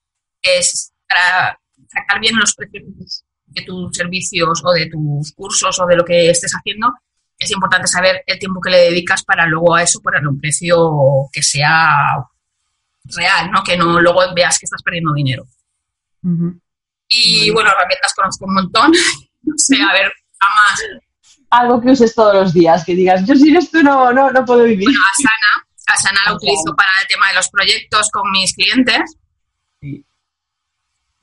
es 0.40 0.92
para 1.08 1.58
sacar 1.88 2.20
bien 2.20 2.38
los 2.38 2.54
precios 2.54 3.24
de 3.48 3.62
tus, 3.62 3.96
servicios 3.96 4.62
o 4.64 4.72
de 4.72 4.86
tus 4.86 5.32
cursos 5.32 5.78
o 5.80 5.86
de 5.86 5.96
lo 5.96 6.04
que 6.04 6.30
estés 6.30 6.52
haciendo, 6.52 6.92
es 7.38 7.50
importante 7.50 7.86
saber 7.86 8.22
el 8.26 8.38
tiempo 8.38 8.60
que 8.60 8.70
le 8.70 8.78
dedicas 8.78 9.22
para 9.24 9.46
luego 9.46 9.74
a 9.74 9.82
eso 9.82 10.00
ponerle 10.00 10.28
un 10.28 10.40
precio 10.40 11.28
que 11.32 11.42
sea 11.42 12.16
real, 13.04 13.50
¿no? 13.50 13.62
Que 13.62 13.76
no 13.76 14.00
luego 14.00 14.22
veas 14.34 14.58
que 14.58 14.66
estás 14.66 14.82
perdiendo 14.82 15.14
dinero. 15.14 15.46
Y 17.08 17.50
bueno, 17.50 17.70
herramientas 17.70 18.12
conozco 18.14 18.44
un 18.46 18.54
montón. 18.54 18.92
No 19.40 19.54
sé, 19.56 19.76
a 19.80 19.92
ver, 19.94 20.12
jamás. 20.38 20.80
Algo 21.48 21.80
que 21.80 21.92
uses 21.92 22.14
todos 22.14 22.34
los 22.34 22.52
días, 22.52 22.84
que 22.84 22.94
digas, 22.94 23.24
yo 23.24 23.34
sin 23.34 23.56
esto 23.56 23.82
no, 23.82 24.12
no, 24.12 24.30
no 24.30 24.44
puedo 24.44 24.64
vivir. 24.64 24.84
Bueno, 24.84 25.00
Asana, 25.16 25.66
Asana 25.86 26.20
la 26.26 26.34
utilizo 26.36 26.74
para 26.76 26.90
el 27.00 27.06
tema 27.06 27.28
de 27.28 27.34
los 27.34 27.48
proyectos 27.48 28.10
con 28.10 28.30
mis 28.32 28.52
clientes. 28.52 29.16
Sí. 29.80 30.04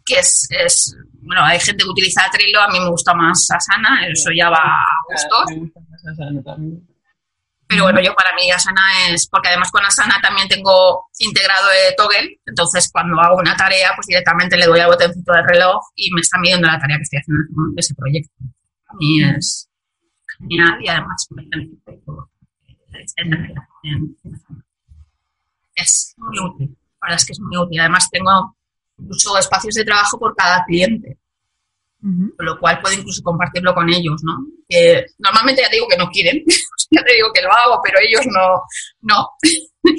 Que 0.05 0.19
es, 0.19 0.47
es, 0.51 0.95
bueno, 1.21 1.43
hay 1.43 1.59
gente 1.59 1.83
que 1.83 1.89
utiliza 1.89 2.29
Trello, 2.31 2.62
a 2.62 2.69
mí 2.69 2.79
me 2.79 2.89
gusta 2.89 3.13
más 3.13 3.47
Asana, 3.50 4.07
eso 4.07 4.29
ya 4.35 4.50
va 4.50 4.62
a 4.62 4.85
gustos. 5.09 5.71
Pero 7.67 7.83
bueno, 7.83 8.00
yo 8.00 8.13
para 8.13 8.35
mí 8.35 8.51
Asana 8.51 9.09
es, 9.09 9.27
porque 9.27 9.50
además 9.50 9.71
con 9.71 9.83
Asana 9.83 10.19
también 10.21 10.47
tengo 10.47 11.07
integrado 11.17 11.67
el 11.71 11.95
Toggle, 11.95 12.39
entonces 12.45 12.89
cuando 12.91 13.19
hago 13.19 13.38
una 13.38 13.55
tarea, 13.57 13.91
pues 13.95 14.05
directamente 14.05 14.55
le 14.55 14.67
doy 14.67 14.79
al 14.79 14.91
botoncito 14.91 15.33
del 15.33 15.47
reloj 15.47 15.81
y 15.95 16.12
me 16.13 16.21
está 16.21 16.38
midiendo 16.38 16.67
la 16.67 16.79
tarea 16.79 16.97
que 16.97 17.03
estoy 17.03 17.19
haciendo 17.19 17.43
en 17.43 17.74
ese 17.75 17.95
proyecto. 17.95 18.33
A 18.88 18.93
mí 18.93 19.24
es 19.24 19.67
genial 20.38 20.77
y 20.81 20.88
además 20.88 21.27
me 21.31 21.43
es 25.75 26.15
muy 26.17 26.39
útil, 26.39 26.77
la 27.01 27.07
verdad 27.07 27.17
es 27.17 27.25
que 27.25 27.33
es 27.33 27.39
muy 27.39 27.57
útil. 27.57 27.79
Además 27.79 28.09
tengo 28.09 28.55
incluso 28.97 29.37
espacios 29.37 29.75
de 29.75 29.85
trabajo 29.85 30.17
por 30.19 30.35
cada 30.35 30.63
cliente, 30.65 31.17
con 32.01 32.45
lo 32.45 32.59
cual 32.59 32.79
puedo 32.81 32.95
incluso 32.95 33.23
compartirlo 33.23 33.73
con 33.73 33.89
ellos, 33.89 34.21
¿no? 34.23 34.45
Que 34.67 35.05
normalmente 35.17 35.61
ya 35.61 35.69
te 35.69 35.75
digo 35.75 35.87
que 35.87 35.97
no 35.97 36.09
quieren, 36.09 36.43
ya 36.91 37.03
te 37.03 37.13
digo 37.13 37.29
que 37.33 37.41
lo 37.41 37.51
hago, 37.51 37.79
pero 37.83 37.97
ellos 37.99 38.25
no, 38.27 38.61
no. 39.01 39.29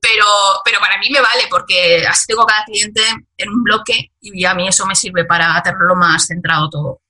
pero, 0.00 0.26
pero 0.64 0.80
para 0.80 0.98
mí 0.98 1.08
me 1.10 1.20
vale 1.20 1.44
porque 1.48 2.04
así 2.06 2.26
tengo 2.26 2.44
cada 2.44 2.64
cliente 2.64 3.00
en 3.36 3.48
un 3.48 3.62
bloque 3.62 4.12
y 4.20 4.44
a 4.44 4.54
mí 4.54 4.68
eso 4.68 4.86
me 4.86 4.94
sirve 4.94 5.24
para 5.24 5.62
tenerlo 5.62 5.96
más 5.96 6.26
centrado 6.26 6.68
todo. 6.68 7.00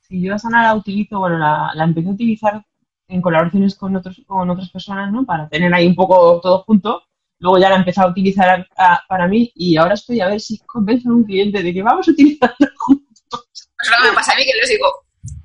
Sí, 0.00 0.22
yo 0.22 0.34
Asana 0.34 0.62
la 0.62 0.74
utilizo, 0.74 1.18
bueno, 1.18 1.38
la, 1.38 1.70
la 1.74 1.84
empecé 1.84 2.08
a 2.08 2.12
utilizar 2.12 2.64
en 3.08 3.20
colaboraciones 3.20 3.74
con, 3.74 3.96
otros, 3.96 4.22
con 4.26 4.48
otras 4.48 4.70
personas, 4.70 5.10
¿no? 5.12 5.24
Para 5.24 5.48
tener 5.48 5.72
ahí 5.74 5.86
un 5.86 5.94
poco 5.94 6.40
todo 6.40 6.62
junto. 6.64 7.02
Luego 7.44 7.58
ya 7.58 7.68
la 7.68 7.74
he 7.74 7.78
empezado 7.78 8.08
a 8.08 8.10
utilizar 8.10 8.66
a- 8.78 9.02
para 9.06 9.28
mí 9.28 9.52
y 9.54 9.76
ahora 9.76 9.92
estoy 9.94 10.18
a 10.22 10.28
ver 10.28 10.40
si 10.40 10.58
convenzo 10.64 11.10
a 11.10 11.12
un 11.12 11.24
cliente 11.24 11.62
de 11.62 11.74
que 11.74 11.82
vamos 11.82 12.08
a 12.08 12.10
utilizarlo 12.10 12.56
juntos. 12.78 13.46
Es 13.52 13.90
lo 13.90 13.96
que 14.02 14.08
me 14.08 14.14
pasa 14.14 14.32
a 14.32 14.36
mí 14.36 14.44
que 14.46 14.58
les 14.58 14.70
digo, 14.70 14.86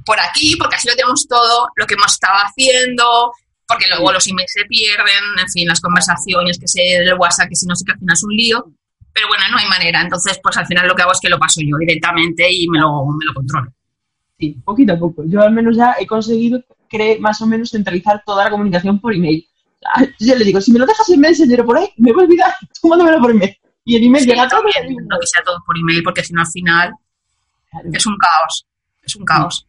por 0.05 0.17
aquí, 0.17 0.55
porque 0.57 0.77
así 0.77 0.87
lo 0.87 0.95
tenemos 0.95 1.27
todo, 1.27 1.67
lo 1.75 1.85
que 1.85 1.95
hemos 1.95 2.13
estado 2.13 2.35
haciendo, 2.45 3.33
porque 3.67 3.85
luego 3.89 4.13
los 4.13 4.25
emails 4.29 4.49
se 4.53 4.63
pierden, 4.63 5.23
en 5.41 5.49
fin, 5.49 5.67
las 5.67 5.81
conversaciones 5.81 6.57
que 6.57 6.69
se 6.69 6.81
del 6.81 7.15
WhatsApp, 7.15 7.49
que 7.49 7.55
si 7.57 7.65
no 7.67 7.75
sé 7.75 7.83
que 7.83 7.91
al 7.91 7.99
final 7.99 8.13
es 8.13 8.23
un 8.23 8.33
lío, 8.33 8.71
pero 9.11 9.27
bueno, 9.27 9.43
no 9.51 9.57
hay 9.57 9.67
manera. 9.67 10.01
Entonces, 10.01 10.39
pues 10.41 10.55
al 10.55 10.67
final 10.67 10.87
lo 10.87 10.95
que 10.95 11.01
hago 11.01 11.11
es 11.11 11.19
que 11.19 11.27
lo 11.27 11.37
paso 11.37 11.59
yo 11.61 11.75
directamente 11.77 12.47
y 12.49 12.69
me 12.69 12.79
lo, 12.79 13.05
me 13.07 13.25
lo 13.25 13.33
controlo. 13.33 13.73
Sí, 14.39 14.55
poquito 14.63 14.93
a 14.93 14.97
poco. 14.97 15.23
Yo 15.27 15.41
al 15.41 15.51
menos 15.51 15.75
ya 15.75 15.95
he 15.99 16.07
conseguido 16.07 16.63
cre- 16.89 17.19
más 17.19 17.41
o 17.41 17.45
menos 17.45 17.71
centralizar 17.71 18.23
toda 18.25 18.45
la 18.45 18.51
comunicación 18.51 19.01
por 19.01 19.13
email. 19.13 19.45
Yo 20.19 20.35
le 20.35 20.45
digo, 20.45 20.59
si 20.61 20.71
me 20.71 20.79
lo 20.79 20.85
dejas 20.85 21.09
en 21.09 21.19
Messenger 21.21 21.63
por 21.65 21.77
ahí, 21.77 21.87
me 21.97 22.11
voy 22.11 22.23
a 22.23 22.25
olvidar, 22.25 22.53
tú 22.81 22.87
mándamelo 22.89 23.19
por 23.19 23.31
email. 23.31 23.55
Y 23.85 23.95
el 23.95 24.03
email 24.03 24.23
Sí, 24.23 24.29
llega 24.29 24.47
todo. 24.47 24.61
no 24.61 25.19
que 25.19 25.27
sea 25.27 25.43
todo 25.43 25.57
por 25.65 25.77
email, 25.77 26.03
porque 26.03 26.23
si 26.23 26.33
no 26.33 26.41
al 26.41 26.47
final 26.47 26.91
Claro. 27.71 27.89
es 27.93 28.05
un 28.05 28.17
caos. 28.17 28.67
Es 29.03 29.15
un 29.15 29.25
caos. 29.25 29.65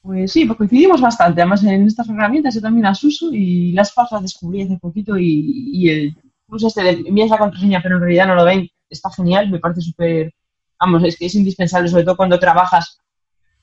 Pues 0.00 0.32
sí, 0.32 0.44
pues 0.46 0.56
coincidimos 0.58 1.00
bastante. 1.00 1.40
Además, 1.42 1.62
en 1.64 1.86
estas 1.86 2.08
herramientas 2.08 2.54
yo 2.54 2.60
también 2.60 2.84
las 2.84 3.02
uso 3.04 3.28
y 3.32 3.72
las 3.72 3.92
pasas 3.92 4.22
descubrí 4.22 4.62
hace 4.62 4.76
poquito 4.78 5.16
y, 5.16 5.70
y 5.72 5.90
el 5.90 6.16
plus 6.48 6.64
este 6.64 6.82
de 6.82 6.90
envías 7.06 7.30
la 7.30 7.38
contraseña, 7.38 7.80
pero 7.82 7.96
en 7.96 8.02
realidad 8.02 8.26
no 8.26 8.34
lo 8.34 8.44
ven, 8.44 8.68
está 8.90 9.10
genial, 9.12 9.48
me 9.50 9.58
parece 9.60 9.80
súper, 9.80 10.34
vamos, 10.80 11.04
es 11.04 11.16
que 11.16 11.26
es 11.26 11.34
indispensable, 11.36 11.88
sobre 11.88 12.04
todo 12.04 12.16
cuando 12.16 12.38
trabajas, 12.38 12.98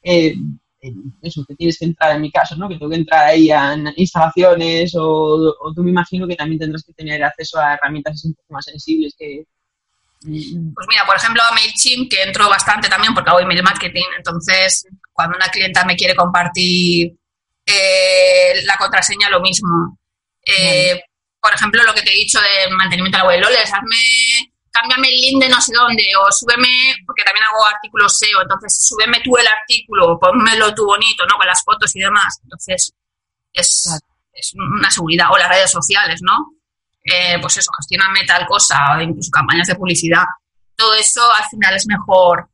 eh, 0.02 0.36
eso, 1.22 1.44
que 1.48 1.56
tienes 1.56 1.78
que 1.78 1.86
entrar, 1.86 2.16
en 2.16 2.22
mi 2.22 2.32
caso, 2.32 2.56
¿no? 2.56 2.68
Que 2.70 2.76
tengo 2.76 2.90
que 2.90 2.98
entrar 2.98 3.26
ahí 3.26 3.52
a 3.52 3.76
instalaciones 3.96 4.96
o, 4.96 5.56
o 5.60 5.74
tú 5.74 5.84
me 5.84 5.92
imagino 5.92 6.28
que 6.28 6.36
también 6.36 6.60
tendrás 6.60 6.84
que 6.84 6.94
tener 6.94 7.24
acceso 7.24 7.60
a 7.60 7.74
herramientas 7.74 8.24
un 8.26 8.34
poco 8.34 8.54
más 8.54 8.66
sensibles 8.66 9.14
que... 9.18 9.44
Pues 10.22 10.88
mira, 10.90 11.06
por 11.06 11.16
ejemplo, 11.16 11.42
a 11.42 11.54
MailChimp, 11.54 12.12
que 12.12 12.24
entro 12.24 12.50
bastante 12.50 12.90
también 12.90 13.14
porque 13.14 13.30
hago 13.30 13.40
email 13.40 13.64
marketing, 13.64 14.04
entonces 14.18 14.86
cuando 15.14 15.38
una 15.38 15.48
clienta 15.48 15.86
me 15.86 15.96
quiere 15.96 16.16
compartir 16.16 17.16
eh, 17.66 18.54
la 18.66 18.78
contraseña, 18.78 19.30
lo 19.30 19.40
mismo. 19.40 19.98
Eh, 20.46 21.00
Por 21.42 21.54
ejemplo, 21.54 21.84
lo 21.84 21.94
que 21.94 22.02
te 22.02 22.12
he 22.12 22.16
dicho 22.16 22.40
del 22.42 22.76
mantenimiento 22.76 23.18
de 23.18 23.24
la 23.24 23.30
web, 23.30 23.42
Loles, 23.42 23.72
hazme, 23.74 24.52
cámbiame 24.72 25.08
el 25.08 25.16
link 25.22 25.44
de 25.44 25.50
no 25.50 25.60
sé 25.62 25.74
dónde, 25.74 26.04
o 26.18 26.32
súbeme, 26.32 26.96
porque 27.06 27.24
también 27.24 27.46
hago 27.46 27.66
artículos 27.66 28.18
SEO, 28.18 28.42
entonces 28.42 28.86
súbeme 28.86 29.22
tú 29.24 29.36
el 29.38 29.48
artículo, 29.48 30.20
ponmelo 30.20 30.74
tú 30.74 30.86
bonito, 30.86 31.26
¿no? 31.26 31.38
Con 31.38 31.48
las 31.48 31.64
fotos 31.64 31.96
y 31.96 32.00
demás. 32.00 32.40
Entonces, 32.44 32.94
es, 33.54 33.84
Claro. 33.86 34.06
es 34.34 34.54
una 34.56 34.92
seguridad. 34.92 35.28
O 35.32 35.38
las 35.38 35.50
redes 35.50 35.72
sociales, 35.72 36.22
¿no? 36.22 36.54
Eh, 37.04 37.38
pues 37.42 37.58
eso, 37.58 37.72
gestioname 37.78 38.26
tal 38.26 38.46
cosa, 38.46 38.98
o 38.98 39.02
incluso 39.02 39.32
campañas 39.32 39.68
de 39.68 39.76
publicidad. 39.76 40.26
Todo 40.76 40.94
eso 40.96 41.22
al 41.34 41.46
final 41.50 41.76
es 41.76 41.86
mejor. 41.88 42.50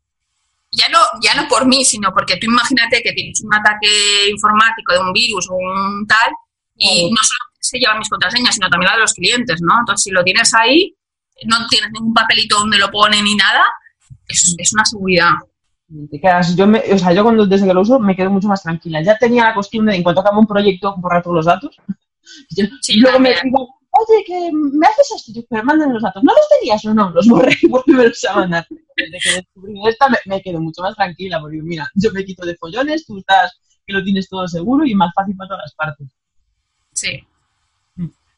Ya 0.71 0.89
no, 0.89 0.99
ya 1.21 1.35
no 1.35 1.47
por 1.47 1.65
mí, 1.65 1.85
sino 1.85 2.11
porque 2.13 2.37
tú 2.37 2.47
imagínate 2.47 3.01
que 3.01 3.13
tienes 3.13 3.41
un 3.41 3.53
ataque 3.53 4.29
informático 4.29 4.93
de 4.93 4.99
un 4.99 5.13
virus 5.13 5.47
o 5.49 5.55
un 5.55 6.05
tal, 6.07 6.31
y 6.77 7.09
no 7.11 7.17
solo 7.23 7.39
se 7.59 7.79
llevan 7.79 7.99
mis 7.99 8.09
contraseñas, 8.09 8.55
sino 8.55 8.69
también 8.69 8.89
la 8.89 8.95
de 8.95 9.01
los 9.01 9.13
clientes, 9.13 9.61
¿no? 9.61 9.79
Entonces, 9.79 10.03
si 10.03 10.11
lo 10.11 10.23
tienes 10.23 10.53
ahí, 10.53 10.93
no 11.45 11.57
tienes 11.69 11.91
ningún 11.91 12.13
papelito 12.13 12.57
donde 12.57 12.77
lo 12.77 12.89
pone 12.91 13.21
ni 13.21 13.35
nada, 13.35 13.63
es, 14.27 14.55
es 14.57 14.73
una 14.73 14.85
seguridad. 14.85 15.31
te 16.09 16.19
quedas, 16.19 16.55
yo, 16.55 16.65
me, 16.67 16.79
o 16.93 16.97
sea, 16.97 17.13
yo 17.13 17.23
cuando 17.23 17.45
desde 17.45 17.67
que 17.67 17.73
lo 17.73 17.81
uso 17.81 17.99
me 17.99 18.15
quedo 18.15 18.29
mucho 18.31 18.47
más 18.47 18.63
tranquila. 18.63 19.01
Ya 19.03 19.17
tenía 19.17 19.45
la 19.45 19.53
costumbre 19.53 19.91
de 19.91 19.97
en 19.97 20.03
cuanto 20.03 20.21
acabo 20.21 20.39
un 20.39 20.47
proyecto 20.47 20.95
borrar 20.97 21.21
todos 21.23 21.35
los 21.37 21.45
datos. 21.45 21.75
Yo- 22.49 22.65
Sí, 22.81 22.95
luego 22.99 23.19
me 23.19 23.29
digo, 23.43 23.67
oye, 23.91 24.23
que 24.25 24.49
me 24.53 24.87
haces 24.87 25.11
esto, 25.15 25.31
yo, 25.33 25.41
pero 25.49 25.63
mándame 25.63 25.93
los 25.93 26.01
datos. 26.01 26.23
¿No 26.23 26.33
los 26.33 26.41
tenías 26.59 26.83
o 26.85 26.93
no? 26.93 27.11
Los 27.11 27.27
borré 27.27 27.55
y 27.61 27.67
vuélvemelos 27.69 28.25
a 28.25 28.35
mandar. 28.35 28.67
Desde 28.97 29.17
que 29.23 29.31
descubrí 29.35 29.73
esta 29.87 30.09
me, 30.09 30.17
me 30.25 30.41
quedo 30.41 30.59
mucho 30.59 30.81
más 30.81 30.95
tranquila 30.95 31.39
porque 31.39 31.61
mira, 31.61 31.87
yo 31.95 32.11
me 32.11 32.25
quito 32.25 32.45
de 32.45 32.55
follones, 32.55 33.05
tú 33.05 33.17
estás 33.19 33.59
que 33.85 33.93
lo 33.93 34.03
tienes 34.03 34.27
todo 34.27 34.47
seguro 34.47 34.85
y 34.85 34.95
más 34.95 35.11
fácil 35.13 35.35
para 35.35 35.49
todas 35.49 35.63
las 35.65 35.75
partes. 35.75 36.07
Sí. 36.93 37.23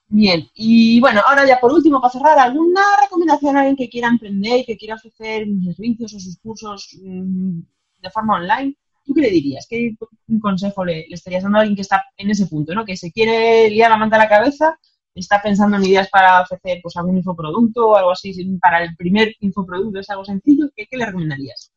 Bien, 0.10 0.50
y 0.54 1.00
bueno, 1.02 1.22
ahora 1.28 1.46
ya 1.46 1.60
por 1.60 1.74
último, 1.74 2.00
para 2.00 2.14
cerrar, 2.14 2.40
¿alguna 2.40 2.82
recomendación 3.02 3.58
a 3.58 3.60
alguien 3.60 3.76
que 3.76 3.90
quiera 3.90 4.08
emprender, 4.08 4.66
que 4.66 4.78
quiera 4.78 4.96
ofrecer 4.96 5.46
sus 5.46 5.76
servicios 5.76 6.14
o 6.14 6.20
sus 6.20 6.38
cursos 6.40 6.98
mm, 7.02 7.60
de 8.02 8.10
forma 8.10 8.36
online? 8.36 8.76
¿Tú 9.04 9.14
qué 9.14 9.22
le 9.22 9.30
dirías? 9.30 9.68
¿Qué 9.70 9.96
un 10.28 10.40
consejo 10.40 10.86
le, 10.86 11.08
le 11.08 11.16
estarías 11.16 11.44
dando 11.44 11.58
a 11.58 11.62
alguien 11.62 11.76
que 11.76 11.82
está 11.82 12.06
en 12.18 12.30
ese 12.30 12.48
punto, 12.48 12.74
¿no? 12.74 12.86
Que 12.86 12.96
se 12.96 13.12
quiere 13.12 13.70
liar 13.70 13.90
la 13.92 13.98
manta 13.98 14.16
a 14.16 14.20
la 14.20 14.30
cabeza, 14.30 14.78
está 15.14 15.42
pensando 15.42 15.78
en 15.78 15.86
ideas 15.86 16.10
para 16.10 16.42
ofrecer 16.42 16.80
pues 16.82 16.96
algún 16.96 17.18
infoproducto 17.18 17.90
o 17.90 17.96
algo 17.96 18.12
así, 18.12 18.34
para 18.62 18.84
el 18.84 18.96
primer 18.96 19.36
infoproducto 19.42 20.00
es 20.00 20.10
algo 20.10 20.26
sencillo, 20.26 20.70
¿qué, 20.76 20.88
qué 20.90 20.98
le 20.98 21.06
recomendarías? 21.06 21.72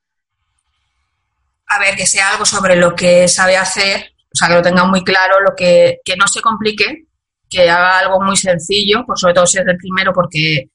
a 1.71 1.79
ver, 1.79 1.95
que 1.97 2.07
sea 2.07 2.31
algo 2.31 2.45
sobre 2.45 2.77
lo 2.77 2.95
que 2.97 3.29
sabe 3.29 3.57
hacer, 3.57 4.13
o 4.25 4.37
sea, 4.37 4.49
que 4.49 4.55
lo 4.55 4.63
tenga 4.63 4.85
muy 4.85 5.05
claro, 5.05 5.41
lo 5.41 5.55
que, 5.57 6.01
que 6.05 6.17
no 6.17 6.27
se 6.27 6.41
complique, 6.41 7.07
que 7.51 7.69
haga 7.69 7.99
algo 7.99 8.21
muy 8.21 8.37
sencillo, 8.37 9.05
pues 9.05 9.21
sobre 9.21 9.35
todo 9.35 9.47
si 9.47 9.59
es 9.59 9.67
el 9.67 9.77
primero, 9.77 10.13
porque 10.13 10.71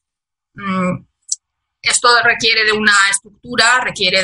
mm, 0.54 1.06
esto 1.82 2.10
requiere 2.24 2.66
de 2.66 2.74
una 2.74 3.10
estructura, 3.10 3.80
requiere 3.82 4.22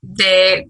de, 0.00 0.66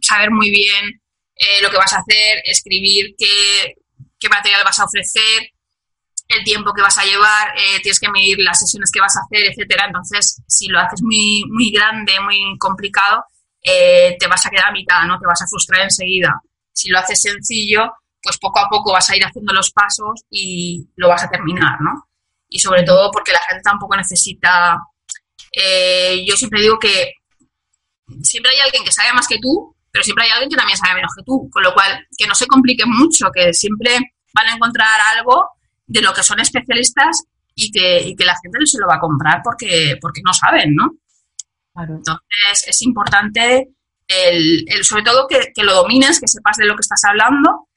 saber 0.00 0.30
muy 0.30 0.50
bien 0.50 1.00
eh, 1.36 1.62
lo 1.62 1.70
que 1.70 1.76
vas 1.76 1.92
a 1.92 1.98
hacer, 1.98 2.42
escribir 2.44 3.14
qué, 3.18 3.74
qué 4.18 4.28
material 4.28 4.62
vas 4.64 4.78
a 4.80 4.84
ofrecer, 4.84 5.50
el 6.28 6.44
tiempo 6.44 6.72
que 6.72 6.82
vas 6.82 6.96
a 6.98 7.04
llevar, 7.04 7.54
eh, 7.56 7.80
tienes 7.82 8.00
que 8.00 8.10
medir 8.10 8.38
las 8.40 8.58
sesiones 8.58 8.90
que 8.90 9.00
vas 9.00 9.16
a 9.16 9.20
hacer, 9.20 9.50
etcétera. 9.50 9.84
Entonces, 9.86 10.42
si 10.46 10.68
lo 10.68 10.80
haces 10.80 11.02
muy, 11.02 11.44
muy 11.48 11.70
grande, 11.70 12.18
muy 12.20 12.56
complicado, 12.58 13.24
eh, 13.62 14.16
te 14.18 14.26
vas 14.26 14.44
a 14.46 14.50
quedar 14.50 14.66
a 14.66 14.72
mitad, 14.72 15.04
¿no? 15.06 15.18
Te 15.18 15.26
vas 15.26 15.42
a 15.42 15.46
frustrar 15.46 15.82
enseguida. 15.82 16.40
Si 16.72 16.88
lo 16.88 16.98
haces 16.98 17.20
sencillo, 17.20 17.92
pues 18.24 18.38
poco 18.38 18.58
a 18.58 18.68
poco 18.68 18.92
vas 18.92 19.08
a 19.10 19.16
ir 19.16 19.24
haciendo 19.24 19.52
los 19.52 19.70
pasos 19.70 20.24
y 20.30 20.88
lo 20.96 21.08
vas 21.08 21.22
a 21.22 21.28
terminar, 21.28 21.78
¿no? 21.80 22.08
Y 22.48 22.58
sobre 22.58 22.82
todo 22.82 23.10
porque 23.10 23.32
la 23.32 23.40
gente 23.46 23.62
tampoco 23.62 23.96
necesita... 23.96 24.78
eh, 25.52 26.24
yo 26.26 26.34
siempre 26.34 26.62
digo 26.62 26.78
que 26.78 27.12
siempre 28.22 28.52
hay 28.52 28.60
alguien 28.60 28.84
que 28.84 28.92
sabe 28.92 29.12
más 29.12 29.28
que 29.28 29.38
tú, 29.38 29.76
pero 29.90 30.02
siempre 30.02 30.24
hay 30.24 30.30
alguien 30.30 30.50
que 30.50 30.56
también 30.56 30.78
sabe 30.78 30.94
menos 30.94 31.12
que 31.16 31.22
tú, 31.24 31.48
con 31.52 31.62
lo 31.62 31.72
cual 31.74 32.06
que 32.16 32.26
no 32.26 32.34
se 32.34 32.46
compliquen 32.46 32.90
mucho, 32.90 33.30
que 33.32 33.52
siempre 33.52 34.14
van 34.32 34.48
a 34.48 34.54
encontrar 34.54 35.00
algo 35.16 35.50
de 35.86 36.02
lo 36.02 36.12
que 36.12 36.22
son 36.22 36.40
especialistas 36.40 37.24
y 37.54 37.70
que, 37.70 38.00
y 38.00 38.16
que 38.16 38.24
la 38.24 38.36
gente 38.42 38.58
no 38.58 38.66
se 38.66 38.80
lo 38.80 38.86
va 38.86 38.96
a 38.96 39.00
comprar 39.00 39.40
porque, 39.44 39.96
porque 40.00 40.22
no 40.24 40.32
saben, 40.32 40.74
¿no? 40.74 40.92
Claro. 41.72 41.96
Entonces 41.96 42.66
es 42.66 42.82
importante 42.82 43.68
el, 44.08 44.64
el 44.66 44.84
sobre 44.84 45.02
todo 45.02 45.26
que, 45.28 45.52
que, 45.54 45.62
lo 45.62 45.74
domines, 45.74 46.20
que 46.20 46.28
sepas 46.28 46.56
de 46.56 46.66
lo 46.66 46.74
que 46.74 46.82
estás 46.82 47.04
hablando 47.04 47.68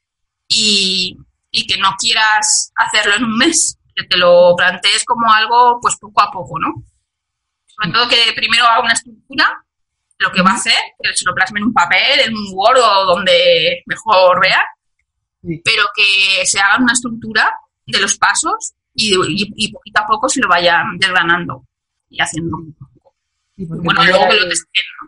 y, 0.48 1.16
y, 1.50 1.66
que 1.66 1.78
no 1.78 1.94
quieras 1.98 2.72
hacerlo 2.74 3.14
en 3.16 3.24
un 3.24 3.36
mes, 3.36 3.78
que 3.94 4.04
te 4.04 4.16
lo 4.16 4.54
plantees 4.56 5.04
como 5.04 5.30
algo 5.32 5.78
pues 5.80 5.96
poco 5.96 6.20
a 6.20 6.30
poco, 6.30 6.58
¿no? 6.58 6.82
Sobre 7.66 7.92
todo 7.92 8.08
que 8.08 8.32
primero 8.34 8.64
haga 8.64 8.80
una 8.80 8.92
estructura, 8.92 9.64
lo 10.18 10.32
que 10.32 10.42
va 10.42 10.50
a 10.50 10.54
hacer, 10.54 10.78
que 11.00 11.16
se 11.16 11.24
lo 11.24 11.34
plasme 11.34 11.60
en 11.60 11.66
un 11.66 11.72
papel, 11.72 12.20
en 12.20 12.36
un 12.36 12.46
Word 12.52 12.78
o 12.78 13.04
donde 13.14 13.82
mejor 13.86 14.40
vea, 14.40 14.62
sí. 15.42 15.60
pero 15.64 15.84
que 15.94 16.44
se 16.44 16.58
haga 16.58 16.82
una 16.82 16.92
estructura 16.92 17.52
de 17.86 18.00
los 18.00 18.18
pasos 18.18 18.74
y, 18.94 19.14
y, 19.14 19.52
y, 19.54 19.72
poquito 19.72 20.00
a 20.00 20.06
poco 20.06 20.28
se 20.28 20.40
lo 20.40 20.48
vayan 20.48 20.98
desgranando. 20.98 21.64
y 22.10 22.20
haciendo 22.20 22.58
porque 23.66 23.84
Bueno, 23.84 24.04
luego 24.04 24.28
que 24.28 24.36
lo 24.36 24.48
testeen, 24.48 24.86
¿no? 25.00 25.07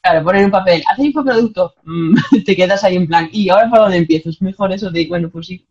Claro, 0.00 0.24
poner 0.24 0.44
un 0.44 0.50
papel, 0.50 0.82
hacer 0.90 1.06
infoproducto, 1.06 1.74
mm, 1.84 2.14
te 2.46 2.56
quedas 2.56 2.84
ahí 2.84 2.96
en 2.96 3.06
plan, 3.06 3.28
¿y 3.32 3.48
ahora 3.48 3.68
por 3.68 3.80
dónde 3.80 3.98
empiezo? 3.98 4.30
Es 4.30 4.40
mejor 4.40 4.72
eso 4.72 4.90
de, 4.90 5.06
bueno, 5.06 5.28
pues 5.30 5.50
ir 5.50 5.66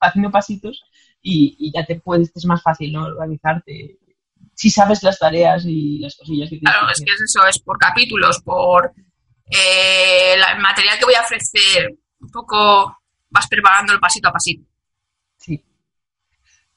haciendo 0.00 0.30
pasitos 0.30 0.82
y, 1.22 1.54
y 1.58 1.72
ya 1.72 1.84
te 1.84 2.00
puedes, 2.00 2.32
es 2.34 2.44
más 2.46 2.62
fácil, 2.62 2.92
¿no? 2.92 3.04
Organizarte. 3.04 3.98
Si 4.54 4.70
sabes 4.70 5.02
las 5.02 5.18
tareas 5.18 5.64
y 5.66 5.98
las 5.98 6.16
cosillas 6.16 6.48
que 6.48 6.56
tienes 6.58 6.72
Claro, 6.72 6.86
que 6.86 6.92
es 6.92 7.00
que 7.04 7.12
es 7.12 7.20
eso, 7.20 7.46
es 7.46 7.58
por 7.60 7.78
capítulos, 7.78 8.40
por 8.42 8.92
eh, 9.50 10.34
la- 10.38 10.52
el 10.52 10.60
material 10.60 10.98
que 10.98 11.04
voy 11.04 11.14
a 11.14 11.20
ofrecer, 11.20 11.94
un 12.20 12.30
poco 12.30 12.98
vas 13.30 13.46
preparando 13.48 13.92
el 13.92 14.00
pasito 14.00 14.28
a 14.28 14.32
pasito. 14.32 14.67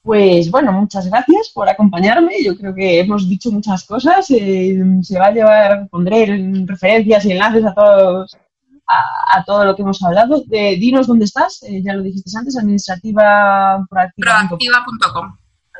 Pues 0.02 0.50
bueno, 0.50 0.72
muchas 0.72 1.08
gracias 1.08 1.50
por 1.54 1.68
acompañarme. 1.68 2.42
Yo 2.44 2.56
creo 2.56 2.74
que 2.74 3.00
hemos 3.00 3.28
dicho 3.28 3.52
muchas 3.52 3.84
cosas. 3.84 4.28
eh, 4.30 4.76
se 5.02 5.18
va 5.18 5.26
a 5.26 5.32
llevar, 5.32 5.88
pondré 5.88 6.24
en 6.24 6.66
referencias 6.66 7.24
y 7.24 7.32
enlaces 7.32 7.64
a 7.64 7.72
todos 7.74 8.36
a, 8.88 9.38
a 9.38 9.44
todo 9.44 9.64
lo 9.64 9.76
que 9.76 9.82
hemos 9.82 10.02
hablado. 10.02 10.42
Dinos 10.48 11.06
dónde 11.06 11.24
estás, 11.26 11.62
eh, 11.62 11.82
ya 11.84 11.94
lo 11.94 12.02
dijiste 12.02 12.30
antes, 12.36 12.58
administrativa. 12.58 13.86
Proactiva.com. 13.88 15.36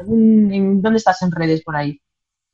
¿Dónde 0.07 0.97
estás 0.99 1.21
en 1.23 1.33
redes 1.33 1.63
por 1.63 1.77
ahí? 1.77 2.01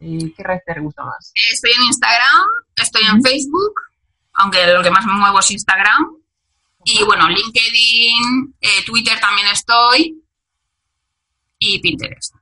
Eh, 0.00 0.32
¿Qué 0.36 0.42
red 0.42 0.58
te 0.64 0.80
gusta 0.80 1.04
más? 1.04 1.32
Estoy 1.52 1.72
en 1.76 1.82
Instagram, 1.86 2.46
estoy 2.76 3.02
en 3.12 3.22
Facebook, 3.22 3.74
aunque 4.34 4.66
lo 4.72 4.82
que 4.82 4.90
más 4.90 5.04
me 5.04 5.12
muevo 5.14 5.38
es 5.40 5.50
Instagram. 5.50 6.14
Y 6.84 7.04
bueno, 7.04 7.28
LinkedIn, 7.28 8.54
eh, 8.60 8.68
Twitter 8.86 9.18
también 9.20 9.48
estoy. 9.52 10.22
Y 11.58 11.78
Pinterest. 11.80 12.34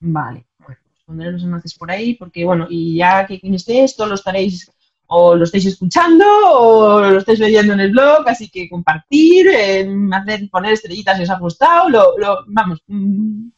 Vale, 0.00 0.46
bueno, 0.58 0.78
pues 0.84 1.02
pondré 1.04 1.32
los 1.32 1.42
enlaces 1.42 1.74
por 1.74 1.90
ahí 1.90 2.14
porque, 2.14 2.44
bueno, 2.44 2.66
y 2.70 2.96
ya 2.96 3.26
que 3.26 3.40
quien 3.40 3.54
esté 3.54 3.84
esto 3.84 4.06
lo 4.06 4.14
estaréis 4.14 4.70
o 5.12 5.34
lo 5.34 5.42
estáis 5.44 5.66
escuchando 5.66 6.24
o 6.54 7.00
lo 7.00 7.18
estáis 7.18 7.40
leyendo 7.40 7.72
en 7.74 7.80
el 7.80 7.90
blog, 7.90 8.28
así 8.28 8.48
que 8.48 8.68
compartir, 8.68 9.48
eh, 9.48 9.88
hacer, 10.12 10.48
poner 10.48 10.72
estrellitas 10.74 11.16
si 11.16 11.24
os 11.24 11.30
ha 11.30 11.38
gustado, 11.38 11.88
lo, 11.88 12.16
lo- 12.16 12.44
vamos, 12.46 12.80
mm, 12.86 13.48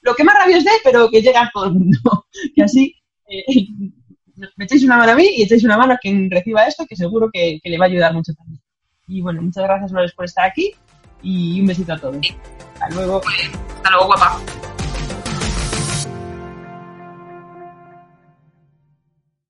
lo 0.00 0.14
que 0.14 0.24
más 0.24 0.34
rabia 0.36 0.56
os 0.58 0.64
dé, 0.64 0.70
pero 0.82 1.10
que 1.10 1.20
llegue 1.20 1.36
a 1.36 1.50
todo 1.52 1.66
el 1.66 1.72
mundo. 1.74 1.98
que 2.54 2.62
así 2.62 2.94
eh, 3.28 3.44
me 4.56 4.64
echáis 4.64 4.82
una 4.84 4.96
mano 4.96 5.12
a 5.12 5.16
mí 5.16 5.26
y 5.36 5.42
echáis 5.42 5.64
una 5.64 5.76
mano 5.76 5.92
a 5.94 5.98
quien 5.98 6.30
reciba 6.30 6.64
esto, 6.66 6.86
que 6.86 6.96
seguro 6.96 7.28
que, 7.32 7.60
que 7.62 7.68
le 7.70 7.78
va 7.78 7.84
a 7.84 7.88
ayudar 7.88 8.14
mucho 8.14 8.32
también. 8.32 8.60
Y 9.06 9.20
bueno, 9.20 9.42
muchas 9.42 9.64
gracias, 9.64 9.92
Lores, 9.92 10.12
por 10.14 10.24
estar 10.24 10.46
aquí 10.48 10.74
y 11.22 11.60
un 11.60 11.66
besito 11.66 11.92
a 11.92 11.98
todos. 11.98 12.16
Hasta 12.74 12.94
luego. 12.94 13.20
Hasta 13.76 13.90
luego, 13.90 14.06
guapa. 14.06 14.40